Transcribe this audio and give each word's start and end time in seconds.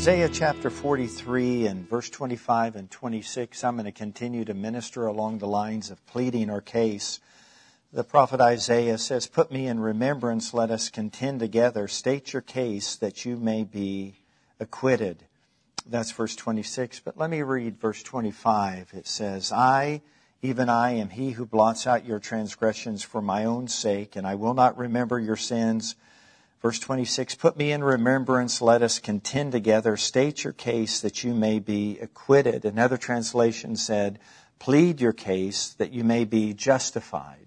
Isaiah 0.00 0.30
chapter 0.32 0.70
43 0.70 1.66
and 1.66 1.86
verse 1.86 2.08
25 2.08 2.74
and 2.74 2.90
26, 2.90 3.62
I'm 3.62 3.74
going 3.74 3.84
to 3.84 3.92
continue 3.92 4.46
to 4.46 4.54
minister 4.54 5.04
along 5.04 5.36
the 5.36 5.46
lines 5.46 5.90
of 5.90 6.06
pleading 6.06 6.48
our 6.48 6.62
case. 6.62 7.20
The 7.92 8.02
prophet 8.02 8.40
Isaiah 8.40 8.96
says, 8.96 9.26
Put 9.26 9.52
me 9.52 9.66
in 9.66 9.78
remembrance, 9.78 10.54
let 10.54 10.70
us 10.70 10.88
contend 10.88 11.40
together. 11.40 11.86
State 11.86 12.32
your 12.32 12.40
case 12.40 12.96
that 12.96 13.26
you 13.26 13.36
may 13.36 13.62
be 13.62 14.14
acquitted. 14.58 15.24
That's 15.86 16.12
verse 16.12 16.34
26. 16.34 17.00
But 17.00 17.18
let 17.18 17.28
me 17.28 17.42
read 17.42 17.78
verse 17.78 18.02
25. 18.02 18.92
It 18.94 19.06
says, 19.06 19.52
I, 19.52 20.00
even 20.40 20.70
I, 20.70 20.92
am 20.92 21.10
he 21.10 21.32
who 21.32 21.44
blots 21.44 21.86
out 21.86 22.06
your 22.06 22.20
transgressions 22.20 23.02
for 23.02 23.20
my 23.20 23.44
own 23.44 23.68
sake, 23.68 24.16
and 24.16 24.26
I 24.26 24.36
will 24.36 24.54
not 24.54 24.78
remember 24.78 25.20
your 25.20 25.36
sins. 25.36 25.94
Verse 26.62 26.78
26, 26.78 27.36
put 27.36 27.56
me 27.56 27.72
in 27.72 27.82
remembrance, 27.82 28.60
let 28.60 28.82
us 28.82 28.98
contend 28.98 29.52
together, 29.52 29.96
state 29.96 30.44
your 30.44 30.52
case 30.52 31.00
that 31.00 31.24
you 31.24 31.32
may 31.32 31.58
be 31.58 31.98
acquitted. 32.00 32.66
Another 32.66 32.98
translation 32.98 33.76
said, 33.76 34.18
plead 34.58 35.00
your 35.00 35.14
case 35.14 35.70
that 35.78 35.92
you 35.92 36.04
may 36.04 36.26
be 36.26 36.52
justified. 36.52 37.46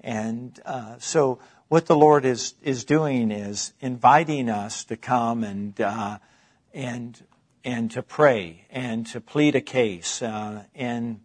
And 0.00 0.58
uh, 0.64 0.94
so 0.98 1.40
what 1.68 1.84
the 1.84 1.96
Lord 1.96 2.24
is, 2.24 2.54
is 2.62 2.84
doing 2.84 3.30
is 3.30 3.74
inviting 3.80 4.48
us 4.48 4.84
to 4.84 4.96
come 4.96 5.44
and, 5.44 5.78
uh, 5.78 6.18
and, 6.72 7.22
and 7.64 7.90
to 7.90 8.02
pray 8.02 8.64
and 8.70 9.06
to 9.08 9.20
plead 9.20 9.56
a 9.56 9.60
case. 9.60 10.22
Uh, 10.22 10.64
and 10.74 11.20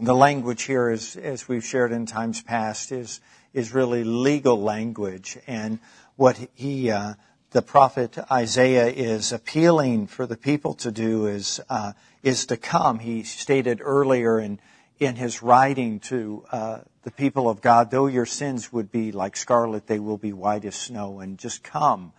the 0.00 0.14
language 0.14 0.64
here 0.64 0.90
is, 0.90 1.14
as 1.14 1.46
we've 1.46 1.64
shared 1.64 1.92
in 1.92 2.06
times 2.06 2.42
past, 2.42 2.90
is, 2.90 3.20
is 3.52 3.72
really 3.72 4.02
legal 4.02 4.60
language. 4.60 5.38
And 5.46 5.78
what 6.18 6.36
he, 6.56 6.90
uh, 6.90 7.14
the 7.52 7.62
prophet 7.62 8.18
Isaiah 8.28 8.88
is 8.88 9.32
appealing 9.32 10.08
for 10.08 10.26
the 10.26 10.36
people 10.36 10.74
to 10.74 10.90
do 10.90 11.26
is, 11.26 11.60
uh, 11.70 11.92
is 12.24 12.46
to 12.46 12.56
come. 12.56 12.98
He 12.98 13.22
stated 13.22 13.78
earlier 13.80 14.40
in, 14.40 14.58
in 14.98 15.14
his 15.14 15.44
writing 15.44 16.00
to 16.00 16.44
uh, 16.50 16.78
the 17.04 17.12
people 17.12 17.48
of 17.48 17.60
God, 17.60 17.92
though 17.92 18.08
your 18.08 18.26
sins 18.26 18.72
would 18.72 18.90
be 18.90 19.12
like 19.12 19.36
scarlet, 19.36 19.86
they 19.86 20.00
will 20.00 20.18
be 20.18 20.32
white 20.32 20.64
as 20.64 20.74
snow. 20.74 21.20
And 21.20 21.38
just 21.38 21.62
come, 21.62 22.12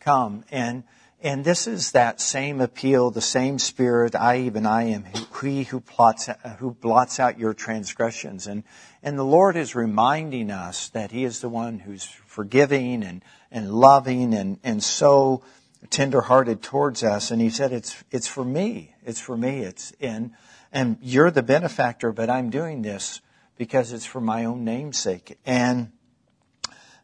come. 0.00 0.44
And 0.50 0.84
and 1.22 1.44
this 1.44 1.66
is 1.66 1.92
that 1.92 2.20
same 2.20 2.60
appeal, 2.60 3.10
the 3.10 3.20
same 3.20 3.58
spirit. 3.58 4.14
I 4.14 4.40
even 4.40 4.66
I 4.66 4.84
am 4.84 5.04
he 5.42 5.64
who 5.64 5.80
plots, 5.80 6.28
who 6.58 6.72
blots 6.72 7.18
out 7.18 7.38
your 7.38 7.54
transgressions. 7.54 8.46
And 8.46 8.64
and 9.02 9.18
the 9.18 9.24
Lord 9.24 9.56
is 9.56 9.74
reminding 9.74 10.50
us 10.50 10.88
that 10.90 11.10
He 11.10 11.24
is 11.24 11.40
the 11.40 11.48
one 11.48 11.80
who's 11.80 12.04
forgiving 12.04 13.02
and 13.02 13.22
and 13.50 13.72
loving 13.72 14.34
and 14.34 14.58
and 14.62 14.82
so 14.82 15.42
tenderhearted 15.90 16.62
towards 16.62 17.02
us. 17.02 17.30
And 17.30 17.40
He 17.40 17.50
said, 17.50 17.72
"It's 17.72 18.02
it's 18.10 18.28
for 18.28 18.44
me. 18.44 18.94
It's 19.04 19.20
for 19.20 19.36
me. 19.36 19.60
It's 19.60 19.92
in." 20.00 20.32
And 20.72 20.96
you're 21.02 21.30
the 21.30 21.42
benefactor, 21.42 22.12
but 22.12 22.30
I'm 22.30 22.50
doing 22.50 22.82
this 22.82 23.20
because 23.58 23.92
it's 23.92 24.06
for 24.06 24.20
my 24.20 24.44
own 24.44 24.64
namesake. 24.64 25.38
And 25.44 25.92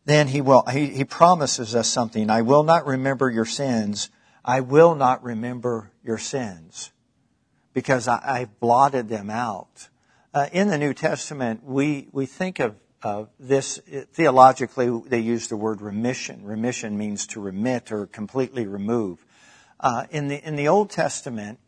then 0.09 0.29
he 0.29 0.41
will, 0.41 0.65
he, 0.71 0.87
he 0.87 1.05
promises 1.05 1.75
us 1.75 1.89
something. 1.89 2.31
I 2.31 2.43
will 2.43 2.63
not 2.63 2.87
remember 2.87 3.31
your 3.31 3.45
sins. 3.45 4.11
I 4.45 4.61
will 4.61 4.95
not 4.95 5.23
remember 5.23 5.91
your 6.03 6.19
sins 6.19 6.93
because 7.75 8.09
I, 8.09 8.21
I 8.25 8.49
blotted 8.61 9.09
them 9.09 9.29
out. 9.31 9.89
Uh, 10.33 10.47
in 10.53 10.69
the 10.69 10.79
New 10.79 10.95
Testament, 10.95 11.63
we, 11.65 12.09
we 12.13 12.27
think 12.27 12.59
of, 12.59 12.77
of 13.03 13.29
this 13.39 13.79
theologically, 14.13 14.89
they 15.07 15.21
use 15.21 15.49
the 15.49 15.57
word 15.57 15.81
remission. 15.81 16.45
Remission 16.45 16.97
means 16.97 17.27
to 17.29 17.41
remit 17.41 17.93
or 17.93 18.07
completely 18.07 18.67
remove. 18.67 19.25
Uh, 19.81 20.07
in 20.11 20.29
the 20.29 20.45
in 20.45 20.57
the 20.57 20.67
Old 20.69 20.91
Testament, 20.91 21.61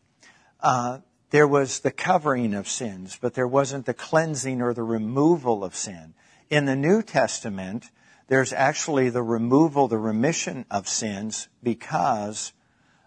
uh, 0.59 0.99
there 1.29 1.47
was 1.47 1.79
the 1.79 1.91
covering 1.91 2.53
of 2.53 2.67
sins, 2.67 3.17
but 3.21 3.33
there 3.35 3.47
wasn't 3.47 3.85
the 3.85 3.93
cleansing 3.93 4.61
or 4.61 4.73
the 4.73 4.83
removal 4.83 5.63
of 5.63 5.75
sin. 5.75 6.13
In 6.49 6.65
the 6.65 6.75
New 6.75 7.01
Testament, 7.01 7.89
there's 8.31 8.53
actually 8.53 9.09
the 9.09 9.21
removal, 9.21 9.89
the 9.89 9.97
remission 9.97 10.63
of 10.71 10.87
sins 10.87 11.49
because 11.61 12.53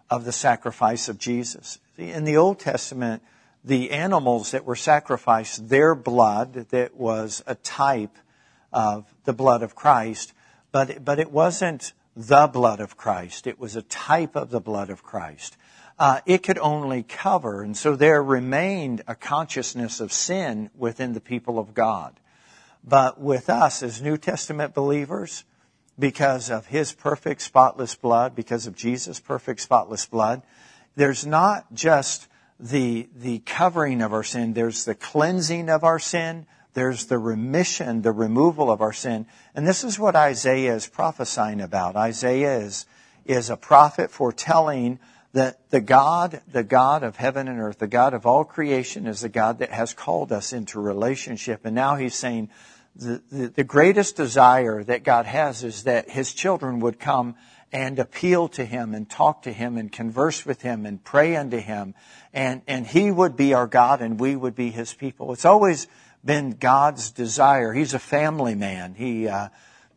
of 0.07 0.23
the 0.23 0.31
sacrifice 0.31 1.09
of 1.09 1.17
Jesus. 1.17 1.79
In 1.97 2.25
the 2.25 2.37
Old 2.37 2.59
Testament, 2.59 3.23
the 3.63 3.89
animals 3.89 4.51
that 4.51 4.65
were 4.65 4.75
sacrificed, 4.75 5.67
their 5.67 5.95
blood 5.95 6.67
that 6.69 6.95
was 6.95 7.43
a 7.47 7.55
type 7.55 8.15
of 8.71 9.11
the 9.23 9.33
blood 9.33 9.63
of 9.63 9.73
Christ, 9.73 10.31
but, 10.71 11.03
but 11.03 11.17
it 11.17 11.31
wasn't 11.31 11.93
the 12.15 12.45
blood 12.45 12.79
of 12.79 12.95
Christ. 12.95 13.47
It 13.47 13.59
was 13.59 13.75
a 13.75 13.81
type 13.81 14.35
of 14.35 14.51
the 14.51 14.61
blood 14.61 14.91
of 14.91 15.01
Christ. 15.01 15.57
Uh, 15.97 16.19
it 16.27 16.43
could 16.43 16.59
only 16.59 17.01
cover, 17.01 17.63
and 17.63 17.75
so 17.75 17.95
there 17.95 18.21
remained 18.21 19.01
a 19.07 19.15
consciousness 19.15 19.99
of 19.99 20.13
sin 20.13 20.69
within 20.77 21.13
the 21.13 21.19
people 21.19 21.57
of 21.57 21.73
God. 21.73 22.13
But 22.87 23.19
with 23.19 23.49
us 23.49 23.81
as 23.81 24.01
New 24.01 24.17
Testament 24.17 24.75
believers, 24.75 25.43
because 25.97 26.51
of 26.51 26.67
his 26.67 26.91
perfect 26.91 27.41
spotless 27.41 27.95
blood, 27.95 28.35
because 28.35 28.67
of 28.67 28.75
Jesus' 28.75 29.19
perfect 29.19 29.61
spotless 29.61 30.05
blood, 30.05 30.43
there's 30.95 31.25
not 31.25 31.73
just 31.73 32.27
the, 32.59 33.09
the 33.15 33.39
covering 33.39 34.01
of 34.01 34.13
our 34.13 34.23
sin, 34.23 34.53
there's 34.53 34.85
the 34.85 34.95
cleansing 34.95 35.69
of 35.69 35.83
our 35.83 35.99
sin, 35.99 36.45
there's 36.73 37.05
the 37.05 37.17
remission, 37.17 38.01
the 38.01 38.11
removal 38.11 38.69
of 38.69 38.81
our 38.81 38.93
sin. 38.93 39.25
And 39.55 39.65
this 39.65 39.83
is 39.83 39.97
what 39.97 40.15
Isaiah 40.15 40.75
is 40.75 40.87
prophesying 40.87 41.61
about. 41.61 41.95
Isaiah 41.95 42.59
is, 42.59 42.85
is 43.25 43.49
a 43.49 43.57
prophet 43.57 44.11
foretelling 44.11 44.99
that 45.33 45.69
the 45.69 45.81
God, 45.81 46.41
the 46.49 46.63
God 46.63 47.03
of 47.03 47.17
heaven 47.17 47.47
and 47.47 47.59
earth, 47.59 47.79
the 47.79 47.87
God 47.87 48.13
of 48.13 48.25
all 48.25 48.45
creation 48.45 49.07
is 49.07 49.21
the 49.21 49.29
God 49.29 49.59
that 49.59 49.71
has 49.71 49.93
called 49.93 50.31
us 50.31 50.53
into 50.53 50.79
relationship. 50.79 51.65
And 51.65 51.75
now 51.75 51.95
he's 51.95 52.15
saying, 52.15 52.49
the, 52.95 53.51
the, 53.55 53.63
greatest 53.63 54.15
desire 54.15 54.83
that 54.83 55.03
God 55.03 55.25
has 55.25 55.63
is 55.63 55.83
that 55.83 56.09
His 56.09 56.33
children 56.33 56.79
would 56.79 56.99
come 56.99 57.35
and 57.71 57.99
appeal 57.99 58.47
to 58.49 58.63
Him 58.63 58.93
and 58.93 59.09
talk 59.09 59.41
to 59.43 59.51
Him 59.51 59.77
and 59.77 59.91
converse 59.91 60.45
with 60.45 60.61
Him 60.61 60.85
and 60.85 61.03
pray 61.03 61.35
unto 61.35 61.57
Him. 61.57 61.93
And, 62.33 62.61
and 62.67 62.87
He 62.87 63.11
would 63.11 63.35
be 63.35 63.53
our 63.53 63.67
God 63.67 64.01
and 64.01 64.19
we 64.19 64.35
would 64.35 64.55
be 64.55 64.71
His 64.71 64.93
people. 64.93 65.33
It's 65.33 65.45
always 65.45 65.87
been 66.23 66.51
God's 66.51 67.11
desire. 67.11 67.73
He's 67.73 67.93
a 67.93 67.99
family 67.99 68.55
man. 68.55 68.95
He, 68.95 69.27
uh, 69.27 69.49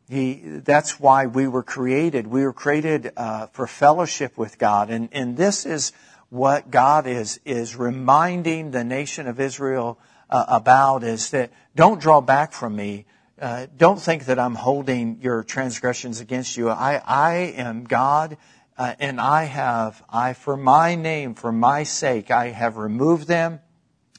he, 0.08 0.42
that's 0.64 0.98
why 0.98 1.26
we 1.26 1.47
were 1.47 1.62
created. 1.62 2.26
We 2.26 2.44
were 2.44 2.53
created 2.53 3.12
uh, 3.16 3.47
for 3.48 3.66
fellowship 3.66 4.37
with 4.37 4.58
God. 4.58 4.91
And, 4.91 5.08
and 5.12 5.37
this 5.37 5.66
is 5.66 5.92
what 6.31 6.70
God 6.70 7.06
is, 7.06 7.41
is 7.44 7.76
reminding 7.76 8.70
the 8.70 8.84
nation 8.84 9.26
of 9.28 9.38
Israel 9.38 9.98
uh, 10.30 10.44
about 10.48 11.02
is 11.02 11.30
that 11.30 11.50
don't 11.74 12.00
draw 12.00 12.20
back 12.20 12.52
from 12.52 12.76
me. 12.76 13.06
Uh, 13.40 13.66
don't 13.76 14.00
think 14.00 14.24
that 14.24 14.38
I'm 14.38 14.56
holding 14.56 15.18
your 15.20 15.44
transgressions 15.44 16.20
against 16.20 16.56
you. 16.56 16.70
I, 16.70 17.00
I 17.06 17.34
am 17.56 17.84
God, 17.84 18.36
uh, 18.76 18.94
and 18.98 19.20
I 19.20 19.44
have, 19.44 20.02
I, 20.10 20.32
for 20.32 20.56
my 20.56 20.96
name, 20.96 21.34
for 21.34 21.52
my 21.52 21.84
sake, 21.84 22.30
I 22.30 22.48
have 22.48 22.76
removed 22.76 23.28
them, 23.28 23.60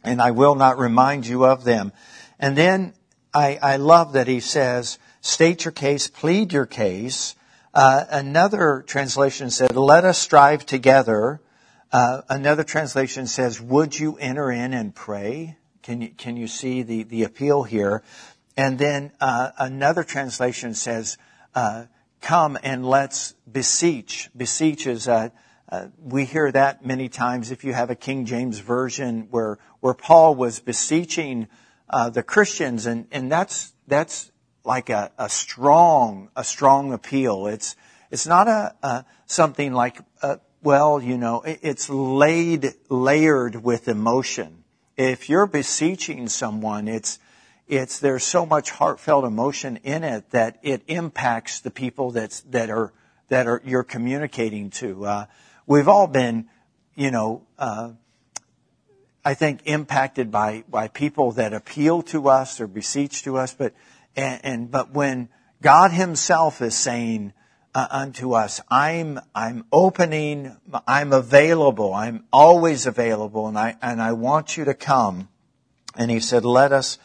and 0.03 0.21
I 0.21 0.31
will 0.31 0.55
not 0.55 0.77
remind 0.77 1.27
you 1.27 1.45
of 1.45 1.65
them. 1.65 1.91
And 2.39 2.57
then 2.57 2.93
I, 3.33 3.59
I 3.61 3.75
love 3.75 4.13
that 4.13 4.27
he 4.27 4.39
says, 4.39 4.97
state 5.19 5.65
your 5.65 5.73
case, 5.73 6.07
plead 6.07 6.53
your 6.53 6.65
case. 6.65 7.35
Uh, 7.73 8.05
another 8.09 8.83
translation 8.87 9.49
said, 9.49 9.75
let 9.75 10.05
us 10.05 10.17
strive 10.17 10.65
together. 10.65 11.41
Uh, 11.91 12.21
another 12.29 12.63
translation 12.63 13.27
says, 13.27 13.59
would 13.59 13.99
you 13.99 14.15
enter 14.17 14.49
in 14.49 14.73
and 14.73 14.95
pray? 14.95 15.57
Can 15.83 16.01
you, 16.01 16.09
can 16.09 16.37
you 16.37 16.47
see 16.47 16.83
the, 16.83 17.03
the 17.03 17.23
appeal 17.23 17.63
here? 17.63 18.03
And 18.57 18.77
then 18.77 19.11
uh, 19.21 19.51
another 19.57 20.03
translation 20.03 20.73
says, 20.73 21.17
uh, 21.55 21.85
come 22.21 22.57
and 22.61 22.85
let's 22.85 23.33
beseech. 23.49 24.29
Beseech 24.35 24.85
is, 24.85 25.07
uh, 25.07 25.29
uh, 25.69 25.87
we 26.01 26.25
hear 26.25 26.51
that 26.51 26.85
many 26.85 27.07
times 27.07 27.51
if 27.51 27.63
you 27.63 27.73
have 27.73 27.89
a 27.89 27.95
King 27.95 28.25
James 28.25 28.59
version 28.59 29.27
where, 29.31 29.59
where 29.79 29.93
Paul 29.93 30.35
was 30.35 30.59
beseeching 30.59 31.47
uh, 31.89 32.09
the 32.09 32.23
Christians 32.23 32.85
and, 32.85 33.07
and 33.11 33.31
that's, 33.31 33.73
that's 33.87 34.31
like 34.65 34.89
a, 34.89 35.11
a 35.17 35.29
strong, 35.29 36.29
a 36.35 36.43
strong 36.43 36.91
appeal. 36.91 37.47
It's, 37.47 37.75
it's 38.11 38.27
not 38.27 38.47
a, 38.47 38.75
a 38.83 39.05
something 39.25 39.73
like, 39.73 39.99
uh, 40.21 40.37
well, 40.61 41.01
you 41.01 41.17
know, 41.17 41.43
it's 41.45 41.89
laid, 41.89 42.73
layered 42.89 43.63
with 43.63 43.87
emotion 43.87 44.58
if 44.99 45.29
you're 45.29 45.47
beseeching 45.47 46.27
someone, 46.27 46.89
it's, 46.89 47.19
it's, 47.69 47.99
there's 47.99 48.25
so 48.25 48.45
much 48.45 48.69
heartfelt 48.69 49.23
emotion 49.23 49.77
in 49.77 50.03
it 50.03 50.29
that 50.31 50.59
it 50.61 50.81
impacts 50.87 51.61
the 51.61 51.71
people 51.71 52.11
that's, 52.11 52.41
that 52.41 52.69
are, 52.69 52.91
that 53.29 53.47
are, 53.47 53.61
you're 53.63 53.85
communicating 53.85 54.69
to. 54.71 55.05
Uh, 55.05 55.25
we've 55.65 55.87
all 55.87 56.05
been, 56.05 56.49
you 56.95 57.11
know, 57.11 57.47
uh, 57.57 57.91
I 59.23 59.35
think 59.35 59.61
impacted 59.63 60.31
by, 60.31 60.65
by 60.67 60.89
people 60.89 61.31
that 61.33 61.53
appeal 61.53 62.01
to 62.03 62.27
us 62.27 62.59
or 62.59 62.67
beseech 62.67 63.23
to 63.23 63.37
us, 63.37 63.53
but, 63.53 63.73
and, 64.17 64.41
and 64.43 64.71
but 64.71 64.91
when 64.91 65.29
God 65.61 65.91
himself 65.91 66.61
is 66.61 66.75
saying, 66.75 67.31
uh, 67.75 67.87
unto 67.89 68.33
us. 68.33 68.61
I'm, 68.69 69.19
I'm 69.35 69.65
opening, 69.71 70.55
I'm 70.87 71.13
available. 71.13 71.93
I'm 71.93 72.25
always 72.31 72.85
available 72.85 73.47
and 73.47 73.57
I, 73.57 73.75
and 73.81 74.01
I 74.01 74.13
want 74.13 74.57
you 74.57 74.65
to 74.65 74.73
come. 74.73 75.29
And 75.95 76.09
he 76.09 76.19
said, 76.19 76.45
let 76.45 76.71
us 76.71 76.97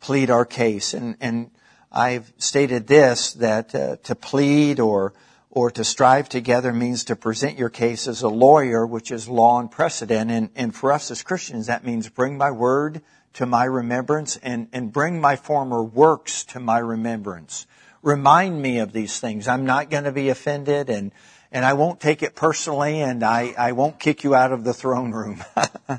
plead 0.00 0.30
our 0.30 0.44
case. 0.44 0.94
And, 0.94 1.16
and 1.20 1.50
I've 1.90 2.32
stated 2.38 2.86
this, 2.86 3.32
that 3.34 3.74
uh, 3.74 3.96
to 4.04 4.14
plead 4.14 4.80
or, 4.80 5.14
or 5.50 5.70
to 5.70 5.84
strive 5.84 6.28
together 6.28 6.72
means 6.72 7.04
to 7.04 7.16
present 7.16 7.58
your 7.58 7.70
case 7.70 8.06
as 8.06 8.22
a 8.22 8.28
lawyer, 8.28 8.86
which 8.86 9.10
is 9.10 9.28
law 9.28 9.58
and 9.58 9.70
precedent. 9.70 10.30
And, 10.30 10.50
and 10.54 10.74
for 10.74 10.92
us 10.92 11.10
as 11.10 11.22
Christians, 11.22 11.66
that 11.66 11.84
means 11.84 12.08
bring 12.08 12.36
my 12.36 12.50
word 12.50 13.02
to 13.34 13.46
my 13.46 13.64
remembrance 13.64 14.36
and, 14.38 14.68
and 14.72 14.92
bring 14.92 15.20
my 15.20 15.36
former 15.36 15.82
works 15.82 16.44
to 16.44 16.60
my 16.60 16.78
remembrance. 16.78 17.66
Remind 18.06 18.62
me 18.62 18.78
of 18.78 18.92
these 18.92 19.18
things. 19.18 19.48
I'm 19.48 19.66
not 19.66 19.90
going 19.90 20.04
to 20.04 20.12
be 20.12 20.28
offended 20.28 20.90
and, 20.90 21.10
and 21.50 21.64
I 21.64 21.72
won't 21.72 21.98
take 21.98 22.22
it 22.22 22.36
personally 22.36 23.00
and 23.00 23.24
I, 23.24 23.52
I 23.58 23.72
won't 23.72 23.98
kick 23.98 24.22
you 24.22 24.32
out 24.32 24.52
of 24.52 24.62
the 24.62 24.72
throne 24.72 25.10
room 25.10 25.42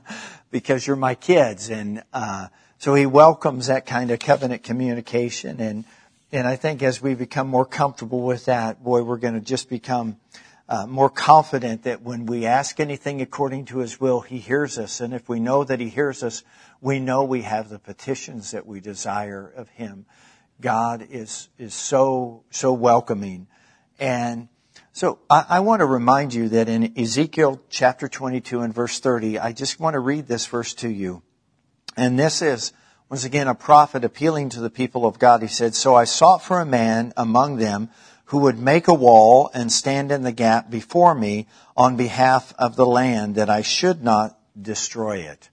because 0.49 0.87
you're 0.87 0.95
my 0.95 1.15
kids. 1.15 1.69
And, 1.69 2.01
uh, 2.13 2.47
so 2.77 2.93
he 2.93 3.05
welcomes 3.05 3.67
that 3.67 3.85
kind 3.85 4.09
of 4.09 4.19
covenant 4.19 4.63
communication. 4.63 5.59
And, 5.59 5.83
and 6.31 6.47
I 6.47 6.55
think 6.55 6.81
as 6.81 7.01
we 7.01 7.13
become 7.13 7.49
more 7.49 7.65
comfortable 7.65 8.21
with 8.21 8.45
that, 8.45 8.81
boy, 8.81 9.03
we're 9.03 9.17
going 9.17 9.33
to 9.33 9.41
just 9.41 9.67
become 9.67 10.15
uh, 10.69 10.87
more 10.87 11.09
confident 11.09 11.83
that 11.83 12.03
when 12.03 12.25
we 12.25 12.45
ask 12.45 12.79
anything 12.79 13.19
according 13.19 13.65
to 13.65 13.79
his 13.79 13.99
will, 13.99 14.21
he 14.21 14.37
hears 14.37 14.79
us. 14.79 15.01
And 15.01 15.13
if 15.13 15.27
we 15.27 15.41
know 15.41 15.65
that 15.65 15.81
he 15.81 15.89
hears 15.89 16.23
us, 16.23 16.45
we 16.79 17.01
know 17.01 17.25
we 17.25 17.41
have 17.41 17.67
the 17.67 17.79
petitions 17.79 18.51
that 18.51 18.65
we 18.65 18.79
desire 18.79 19.51
of 19.57 19.67
him. 19.67 20.05
God 20.59 21.05
is, 21.09 21.49
is 21.57 21.73
so, 21.73 22.43
so 22.49 22.73
welcoming. 22.73 23.47
And 23.99 24.47
so 24.93 25.19
I, 25.29 25.45
I, 25.49 25.59
want 25.59 25.81
to 25.81 25.85
remind 25.85 26.33
you 26.33 26.49
that 26.49 26.69
in 26.69 26.97
Ezekiel 26.97 27.61
chapter 27.69 28.07
22 28.07 28.61
and 28.61 28.73
verse 28.73 28.99
30, 28.99 29.39
I 29.39 29.51
just 29.51 29.79
want 29.79 29.93
to 29.93 29.99
read 29.99 30.27
this 30.27 30.47
verse 30.47 30.73
to 30.75 30.89
you. 30.89 31.21
And 31.95 32.17
this 32.17 32.41
is, 32.41 32.73
once 33.09 33.23
again, 33.23 33.47
a 33.47 33.55
prophet 33.55 34.03
appealing 34.03 34.49
to 34.49 34.59
the 34.59 34.69
people 34.69 35.05
of 35.05 35.19
God. 35.19 35.41
He 35.41 35.47
said, 35.47 35.75
So 35.75 35.95
I 35.95 36.05
sought 36.05 36.43
for 36.43 36.59
a 36.59 36.65
man 36.65 37.13
among 37.15 37.57
them 37.57 37.89
who 38.25 38.39
would 38.39 38.59
make 38.59 38.87
a 38.87 38.93
wall 38.93 39.49
and 39.53 39.71
stand 39.71 40.11
in 40.11 40.23
the 40.23 40.31
gap 40.31 40.69
before 40.69 41.15
me 41.15 41.47
on 41.75 41.95
behalf 41.95 42.53
of 42.59 42.75
the 42.75 42.85
land 42.85 43.35
that 43.35 43.49
I 43.49 43.61
should 43.61 44.03
not 44.03 44.37
destroy 44.59 45.19
it. 45.19 45.49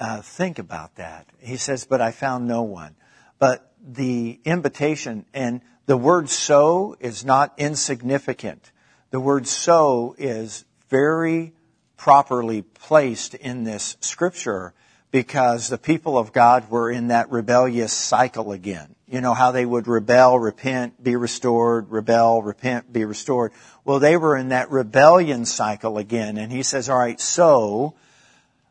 Uh, 0.00 0.22
think 0.22 0.58
about 0.58 0.96
that. 0.96 1.26
He 1.40 1.56
says, 1.56 1.84
but 1.84 2.00
I 2.00 2.10
found 2.10 2.48
no 2.48 2.62
one. 2.62 2.96
But 3.38 3.69
the 3.86 4.40
invitation 4.44 5.24
and 5.32 5.60
the 5.86 5.96
word 5.96 6.28
so 6.28 6.96
is 7.00 7.24
not 7.24 7.54
insignificant. 7.58 8.70
The 9.10 9.20
word 9.20 9.46
so 9.46 10.14
is 10.18 10.64
very 10.88 11.52
properly 11.96 12.62
placed 12.62 13.34
in 13.34 13.64
this 13.64 13.96
scripture 14.00 14.72
because 15.10 15.68
the 15.68 15.78
people 15.78 16.16
of 16.16 16.32
God 16.32 16.70
were 16.70 16.90
in 16.90 17.08
that 17.08 17.30
rebellious 17.30 17.92
cycle 17.92 18.52
again. 18.52 18.94
You 19.08 19.20
know 19.20 19.34
how 19.34 19.50
they 19.50 19.66
would 19.66 19.88
rebel, 19.88 20.38
repent, 20.38 21.02
be 21.02 21.16
restored, 21.16 21.90
rebel, 21.90 22.42
repent, 22.42 22.92
be 22.92 23.04
restored. 23.04 23.52
Well, 23.84 23.98
they 23.98 24.16
were 24.16 24.36
in 24.36 24.50
that 24.50 24.70
rebellion 24.70 25.44
cycle 25.44 25.98
again. 25.98 26.36
And 26.36 26.52
he 26.52 26.62
says, 26.62 26.88
all 26.88 26.98
right, 26.98 27.20
so 27.20 27.94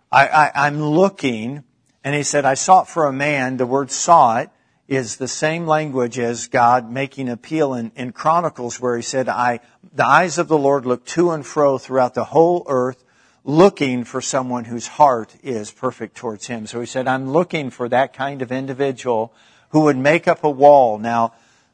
I, 0.09 0.27
I, 0.27 0.67
am 0.67 0.81
looking, 0.81 1.65
and 2.05 2.15
he 2.15 2.23
said, 2.23 2.45
I 2.45 2.53
sought 2.53 2.89
for 2.89 3.05
a 3.05 3.13
man. 3.13 3.57
The 3.57 3.65
word 3.65 3.91
sought 3.91 4.53
is 4.89 5.17
the 5.17 5.27
same 5.27 5.67
language 5.67 6.17
as 6.17 6.47
God 6.47 6.91
making 6.91 7.29
appeal 7.29 7.75
in, 7.75 7.91
in 7.95 8.11
Chronicles 8.11 8.81
where 8.81 8.95
he 8.95 9.03
said, 9.03 9.29
I, 9.29 9.59
the 9.93 10.05
eyes 10.05 10.39
of 10.39 10.47
the 10.47 10.57
Lord 10.57 10.87
look 10.87 11.05
to 11.07 11.29
and 11.29 11.45
fro 11.45 11.77
throughout 11.77 12.15
the 12.15 12.23
whole 12.23 12.65
earth 12.67 13.03
looking 13.43 14.03
for 14.03 14.19
someone 14.19 14.65
whose 14.65 14.87
heart 14.87 15.35
is 15.43 15.69
perfect 15.69 16.17
towards 16.17 16.47
him. 16.47 16.65
So 16.65 16.79
he 16.79 16.87
said, 16.87 17.07
I'm 17.07 17.29
looking 17.29 17.69
for 17.69 17.87
that 17.89 18.13
kind 18.13 18.41
of 18.41 18.51
individual 18.51 19.31
who 19.69 19.81
would 19.81 19.97
make 19.97 20.27
up 20.27 20.43
a 20.43 20.49
wall. 20.49 20.97
Now, 20.97 21.33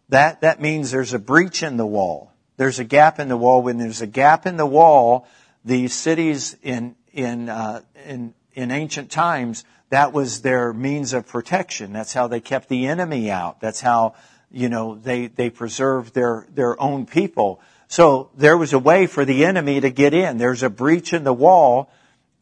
that, 0.09 0.41
that 0.41 0.62
means 0.62 0.91
there's 0.91 1.13
a 1.13 1.19
breach 1.19 1.63
in 1.63 1.77
the 1.77 1.85
wall. 1.85 2.33
There's 2.57 2.79
a 2.79 2.83
gap 2.83 3.17
in 3.17 3.29
the 3.29 3.38
wall. 3.38 3.62
When 3.62 3.77
there's 3.77 4.01
a 4.01 4.07
gap 4.07 4.45
in 4.45 4.57
the 4.57 4.65
wall, 4.65 5.25
the 5.63 5.88
cities 5.88 6.57
in, 6.62 6.95
in, 7.13 7.47
uh, 7.47 7.81
in, 8.06 8.33
in 8.53 8.71
ancient 8.71 9.09
times, 9.09 9.63
that 9.89 10.13
was 10.13 10.41
their 10.41 10.73
means 10.73 11.13
of 11.13 11.27
protection. 11.27 11.93
That's 11.93 12.13
how 12.13 12.27
they 12.27 12.39
kept 12.39 12.69
the 12.69 12.87
enemy 12.87 13.29
out. 13.29 13.61
That's 13.61 13.81
how, 13.81 14.15
you 14.51 14.69
know, 14.69 14.95
they, 14.95 15.27
they 15.27 15.49
preserved 15.49 16.13
their, 16.13 16.47
their 16.53 16.79
own 16.81 17.05
people. 17.05 17.61
So 17.87 18.31
there 18.35 18.57
was 18.57 18.73
a 18.73 18.79
way 18.79 19.05
for 19.05 19.25
the 19.25 19.45
enemy 19.45 19.79
to 19.79 19.89
get 19.89 20.13
in. 20.13 20.37
There's 20.37 20.63
a 20.63 20.69
breach 20.69 21.13
in 21.13 21.23
the 21.23 21.33
wall. 21.33 21.91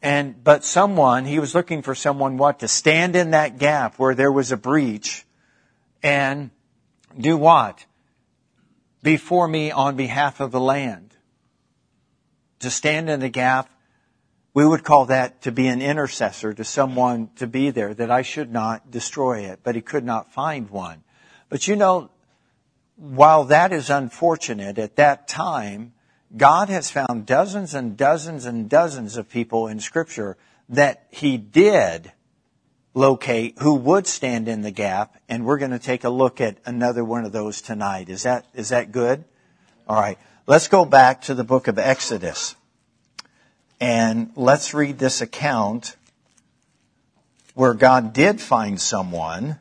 And, 0.00 0.42
but 0.42 0.64
someone, 0.64 1.24
he 1.24 1.38
was 1.38 1.54
looking 1.54 1.82
for 1.82 1.94
someone 1.94 2.36
what? 2.36 2.60
To 2.60 2.68
stand 2.68 3.16
in 3.16 3.30
that 3.30 3.58
gap 3.58 3.98
where 3.98 4.14
there 4.14 4.32
was 4.32 4.52
a 4.52 4.56
breach 4.56 5.24
and 6.02 6.50
do 7.18 7.36
what? 7.36 7.84
Before 9.02 9.46
me 9.46 9.70
on 9.70 9.96
behalf 9.96 10.40
of 10.40 10.50
the 10.50 10.60
land. 10.60 11.14
To 12.60 12.70
stand 12.70 13.10
in 13.10 13.20
the 13.20 13.28
gap, 13.28 13.68
we 14.54 14.64
would 14.64 14.84
call 14.84 15.06
that 15.06 15.42
to 15.42 15.52
be 15.52 15.66
an 15.66 15.82
intercessor, 15.82 16.54
to 16.54 16.64
someone 16.64 17.28
to 17.36 17.46
be 17.48 17.70
there, 17.70 17.92
that 17.92 18.10
I 18.10 18.22
should 18.22 18.52
not 18.52 18.90
destroy 18.90 19.40
it, 19.40 19.60
but 19.64 19.74
he 19.74 19.80
could 19.80 20.04
not 20.04 20.32
find 20.32 20.70
one. 20.70 21.02
But 21.48 21.66
you 21.66 21.74
know, 21.74 22.10
while 22.96 23.44
that 23.44 23.72
is 23.72 23.90
unfortunate 23.90 24.78
at 24.78 24.94
that 24.96 25.26
time, 25.26 25.92
God 26.36 26.68
has 26.68 26.90
found 26.90 27.26
dozens 27.26 27.74
and 27.74 27.96
dozens 27.96 28.46
and 28.46 28.68
dozens 28.68 29.16
of 29.16 29.28
people 29.28 29.66
in 29.66 29.80
scripture 29.80 30.36
that 30.68 31.06
he 31.10 31.36
did 31.36 32.12
locate 32.94 33.58
who 33.58 33.74
would 33.74 34.06
stand 34.06 34.48
in 34.48 34.62
the 34.62 34.70
gap 34.70 35.20
and 35.28 35.44
we're 35.44 35.58
going 35.58 35.72
to 35.72 35.80
take 35.80 36.04
a 36.04 36.08
look 36.08 36.40
at 36.40 36.58
another 36.64 37.04
one 37.04 37.24
of 37.24 37.32
those 37.32 37.60
tonight. 37.60 38.08
Is 38.08 38.22
that 38.22 38.46
is 38.54 38.68
that 38.68 38.92
good? 38.92 39.24
All 39.88 40.00
right. 40.00 40.18
Let's 40.46 40.68
go 40.68 40.84
back 40.84 41.22
to 41.22 41.34
the 41.34 41.44
book 41.44 41.68
of 41.68 41.78
Exodus. 41.78 42.54
And 43.86 44.30
let's 44.34 44.72
read 44.72 44.98
this 44.98 45.20
account 45.20 45.96
where 47.52 47.74
God 47.74 48.14
did 48.14 48.40
find 48.40 48.80
someone 48.80 49.58